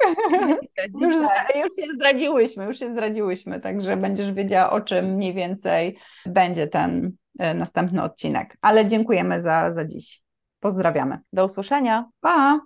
Już, 1.00 1.14
już 1.54 1.76
się 1.76 1.92
zdradziłyśmy, 1.94 2.64
już 2.64 2.78
się 2.78 2.92
zdradziłyśmy, 2.92 3.60
także 3.60 3.96
będziesz 3.96 4.32
wiedziała, 4.32 4.70
o 4.70 4.80
czym 4.80 5.04
mniej 5.04 5.34
więcej 5.34 5.98
będzie 6.26 6.68
ten 6.68 7.12
e, 7.38 7.54
następny 7.54 8.02
odcinek. 8.02 8.56
Ale 8.60 8.86
dziękujemy 8.86 9.40
za, 9.40 9.70
za 9.70 9.84
dziś. 9.84 10.22
Pozdrawiamy. 10.60 11.18
Do 11.32 11.44
usłyszenia. 11.44 12.08
Pa! 12.20 12.60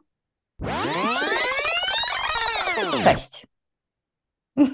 Cześć. 3.05 3.47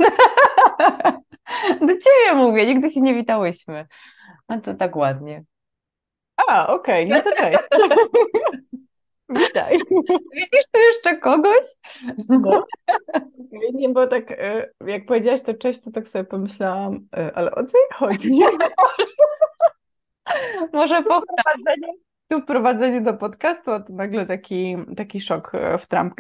Do 1.80 1.88
ciebie 1.88 2.34
mówię, 2.34 2.66
nigdy 2.66 2.90
się 2.90 3.00
nie 3.00 3.14
witałyśmy. 3.14 3.86
A 4.48 4.58
to 4.58 4.74
tak 4.74 4.96
ładnie. 4.96 5.44
A, 6.36 6.66
okej, 6.66 7.08
no 7.08 7.20
to 7.20 7.32
cześć. 7.32 7.58
Witaj. 9.35 9.78
Widzisz 10.37 10.66
tu 10.72 10.78
jeszcze 10.78 11.16
kogoś? 11.16 11.64
No. 12.28 12.64
Nie, 13.74 13.89
bo 13.89 14.07
tak 14.07 14.30
e, 14.30 14.70
jak 14.87 15.07
powiedziałaś 15.07 15.43
to 15.43 15.55
cześć, 15.55 15.80
to 15.80 15.91
tak 15.91 16.09
sobie 16.09 16.24
pomyślałam, 16.24 17.09
e, 17.16 17.32
ale 17.35 17.51
o 17.51 17.64
co 17.64 17.78
jej 17.78 17.89
chodzi? 17.95 18.41
Może 20.72 21.03
po 21.03 21.22
Tu 22.28 22.41
wprowadzenie 22.41 23.01
do 23.01 23.14
podcastu, 23.14 23.72
a 23.72 23.80
tu 23.80 23.93
nagle 23.93 24.26
taki, 24.26 24.76
taki 24.97 25.20
szok 25.20 25.55
e, 25.55 25.78
w 25.78 25.87
trampkach. 25.87 26.14